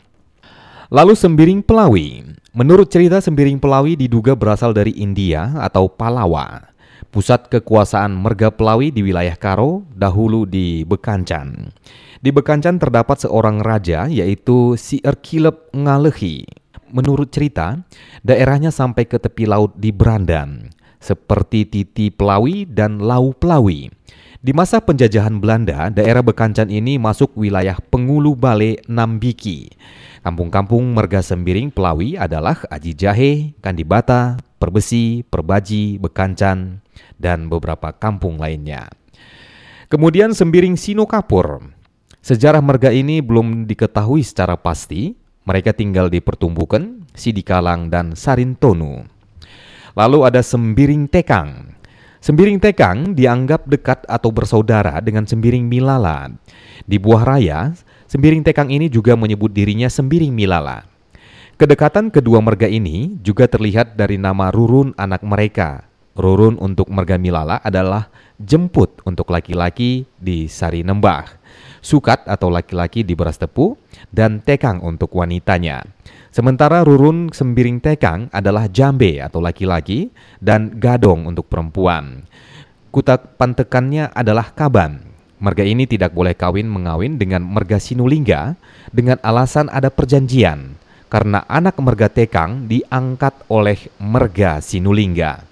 Lalu 0.91 1.15
Sembiring 1.15 1.63
Pelawi. 1.63 2.27
Menurut 2.59 2.91
cerita 2.91 3.23
Sembiring 3.23 3.55
Pelawi 3.55 3.95
diduga 3.95 4.35
berasal 4.35 4.75
dari 4.75 4.99
India 4.99 5.55
atau 5.63 5.87
Palawa. 5.87 6.68
Pusat 7.09 7.49
kekuasaan 7.49 8.13
Merga 8.13 8.53
Pelawi 8.53 8.93
di 8.93 9.01
wilayah 9.01 9.33
Karo 9.33 9.81
dahulu 9.97 10.45
di 10.45 10.85
Bekancan. 10.85 11.73
Di 12.21 12.29
Bekancan 12.29 12.77
terdapat 12.77 13.25
seorang 13.25 13.65
raja 13.65 14.05
yaitu 14.05 14.77
Si 14.77 15.01
Erkilep 15.01 15.73
Ngalehi. 15.73 16.45
Menurut 16.93 17.33
cerita, 17.33 17.81
daerahnya 18.21 18.69
sampai 18.69 19.09
ke 19.09 19.17
tepi 19.17 19.49
laut 19.49 19.73
di 19.81 19.89
Brandan, 19.89 20.69
seperti 21.01 21.65
Titi 21.65 22.13
Pelawi 22.13 22.69
dan 22.69 23.01
Lau 23.01 23.33
Pelawi. 23.33 23.89
Di 24.39 24.55
masa 24.55 24.79
penjajahan 24.79 25.35
Belanda, 25.35 25.91
daerah 25.91 26.23
Bekancan 26.23 26.71
ini 26.71 26.95
masuk 26.95 27.35
wilayah 27.35 27.75
Pengulu 27.75 28.39
Bale 28.39 28.79
Nambiki. 28.87 29.67
Kampung-kampung 30.23 30.95
Merga 30.95 31.19
Sembiring 31.19 31.67
Pelawi 31.67 32.15
adalah 32.15 32.63
Aji 32.71 32.95
Jahe, 32.95 33.51
Kandibata, 33.59 34.39
Perbesi, 34.55 35.27
Perbaji, 35.27 35.99
Bekancan, 35.99 36.79
dan 37.19 37.51
beberapa 37.51 37.91
kampung 37.91 38.39
lainnya. 38.39 38.87
Kemudian 39.91 40.31
Sembiring 40.31 40.79
Sinokapur. 40.79 41.59
Sejarah 42.23 42.63
merga 42.63 42.95
ini 42.95 43.19
belum 43.19 43.67
diketahui 43.67 44.23
secara 44.23 44.55
pasti. 44.55 45.19
Mereka 45.43 45.75
tinggal 45.75 46.07
di 46.07 46.23
Pertumbukan, 46.23 47.03
Sidikalang, 47.11 47.91
dan 47.91 48.15
Sarintonu. 48.15 49.03
Lalu 49.99 50.19
ada 50.23 50.39
Sembiring 50.39 51.11
Tekang. 51.11 51.78
Sembiring 52.19 52.59
Tekang 52.59 53.15
dianggap 53.15 53.63
dekat 53.63 54.03
atau 54.03 54.27
bersaudara 54.27 54.99
dengan 54.99 55.23
Sembiring 55.23 55.63
Milala. 55.63 56.27
Di 56.83 56.99
Buah 56.99 57.23
Raya, 57.23 57.71
Sembiring 58.11 58.43
Tekang 58.43 58.67
ini 58.67 58.91
juga 58.91 59.15
menyebut 59.15 59.55
dirinya 59.55 59.87
Sembiring 59.87 60.35
Milala. 60.35 60.83
Kedekatan 61.55 62.11
kedua 62.11 62.43
merga 62.43 62.67
ini 62.67 63.15
juga 63.23 63.47
terlihat 63.47 63.95
dari 63.95 64.19
nama 64.19 64.51
Rurun 64.51 64.91
anak 64.99 65.23
mereka. 65.23 65.87
Rurun 66.19 66.59
untuk 66.59 66.91
merga 66.91 67.15
Milala 67.15 67.63
adalah 67.63 68.11
jemput 68.35 68.99
untuk 69.07 69.31
laki-laki 69.31 70.03
di 70.19 70.51
Sari 70.51 70.83
Nembah, 70.83 71.23
sukat 71.79 72.27
atau 72.27 72.51
laki-laki 72.51 73.07
di 73.07 73.15
beras 73.15 73.39
tepu, 73.39 73.79
dan 74.11 74.43
tekang 74.43 74.83
untuk 74.83 75.15
wanitanya. 75.15 75.87
Sementara 76.39 76.87
rurun 76.87 77.35
sembiring 77.35 77.83
tekang 77.83 78.31
adalah 78.31 78.71
jambe 78.71 79.19
atau 79.19 79.43
laki-laki 79.43 80.07
dan 80.39 80.71
gadong 80.79 81.27
untuk 81.27 81.51
perempuan. 81.51 82.23
Kutak 82.95 83.35
pantekannya 83.35 84.07
adalah 84.15 84.55
kaban 84.55 85.03
Marga 85.43 85.67
ini 85.67 85.83
tidak 85.83 86.15
boleh 86.15 86.31
kawin 86.31 86.71
mengawin 86.71 87.19
dengan 87.19 87.43
merga 87.43 87.75
Sinulingga 87.75 88.55
dengan 88.95 89.19
alasan 89.19 89.67
ada 89.67 89.91
perjanjian 89.91 90.79
karena 91.11 91.43
anak 91.51 91.75
merga 91.83 92.07
Tekang 92.07 92.71
diangkat 92.71 93.35
oleh 93.51 93.91
merga 93.99 94.63
Sinulingga. 94.63 95.43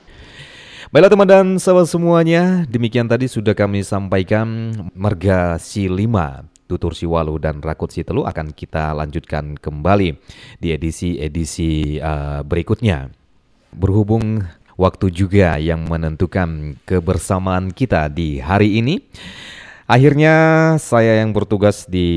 Baiklah 0.88 1.12
teman 1.12 1.28
dan 1.28 1.48
sahabat 1.60 1.92
semuanya, 1.92 2.64
demikian 2.64 3.12
tadi 3.12 3.28
sudah 3.28 3.52
kami 3.52 3.84
sampaikan 3.84 4.72
merga 4.96 5.60
Si5 5.60 6.08
Tutur 6.68 6.92
Siwalu 6.92 7.40
dan 7.40 7.64
Rakut 7.64 7.90
Sitelu 7.90 8.28
akan 8.28 8.52
kita 8.52 8.92
lanjutkan 8.92 9.56
kembali 9.56 10.20
di 10.60 10.76
edisi-edisi 10.76 12.04
uh, 12.04 12.44
berikutnya. 12.44 13.10
Berhubung 13.72 14.44
waktu 14.78 15.10
juga 15.10 15.58
yang 15.58 15.90
menentukan 15.90 16.78
kebersamaan 16.86 17.74
kita 17.74 18.12
di 18.12 18.38
hari 18.38 18.78
ini. 18.84 19.02
Akhirnya 19.88 20.36
saya 20.84 21.24
yang 21.24 21.32
bertugas 21.32 21.88
di 21.88 22.12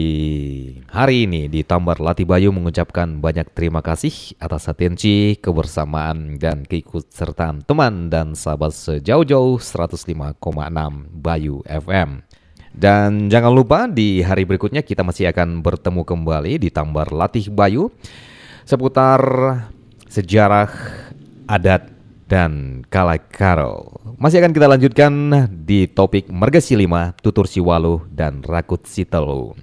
hari 0.90 1.30
ini 1.30 1.46
di 1.46 1.62
Tambar 1.62 2.02
Latibayu 2.02 2.50
mengucapkan 2.50 3.22
banyak 3.22 3.46
terima 3.54 3.78
kasih 3.78 4.34
atas 4.42 4.66
atensi, 4.66 5.38
kebersamaan 5.38 6.34
dan 6.34 6.66
keikutsertaan 6.66 7.62
teman 7.62 8.10
dan 8.10 8.34
sahabat 8.34 8.74
sejauh-jauh 8.74 9.62
105,6 9.62 10.42
Bayu 11.14 11.62
FM. 11.62 12.26
Dan 12.70 13.26
jangan 13.28 13.50
lupa 13.50 13.90
di 13.90 14.22
hari 14.22 14.46
berikutnya 14.46 14.80
kita 14.86 15.02
masih 15.02 15.28
akan 15.30 15.60
bertemu 15.60 16.06
kembali 16.06 16.52
di 16.62 16.68
Tambar 16.70 17.10
Latih 17.10 17.50
Bayu 17.50 17.90
seputar 18.62 19.20
sejarah 20.06 20.70
adat 21.50 21.90
dan 22.30 22.86
Kalakaro. 22.86 23.90
Masih 24.14 24.38
akan 24.38 24.54
kita 24.54 24.70
lanjutkan 24.70 25.12
di 25.66 25.90
topik 25.90 26.30
Mergasi 26.30 26.78
5, 26.78 27.18
Tutur 27.18 27.50
Siwalu, 27.50 28.06
dan 28.14 28.46
Rakut 28.46 28.86
Sitelu. 28.86 29.58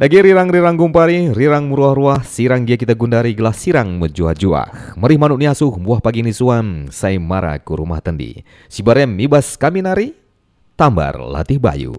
Lagi 0.00 0.16
rirang-rirang 0.24 0.80
gumpari, 0.80 1.28
rirang 1.36 1.68
muruah-ruah, 1.68 2.24
sirang 2.24 2.64
dia 2.64 2.80
kita 2.80 2.96
gundari, 2.96 3.36
gelas 3.36 3.60
sirang 3.60 4.00
menjuah-juah. 4.00 4.96
Merih 4.96 5.20
manuk 5.20 5.36
niasuh, 5.36 5.76
buah 5.76 6.00
pagi 6.00 6.24
nisuan, 6.24 6.88
saya 6.88 7.20
marah 7.20 7.60
ke 7.60 7.76
rumah 7.76 8.00
tendi. 8.00 8.40
Si 8.72 8.80
barem 8.80 9.12
mibas 9.12 9.60
kami 9.60 9.84
nari, 9.84 10.16
tambar 10.80 11.20
latih 11.20 11.60
bayu. 11.60 11.92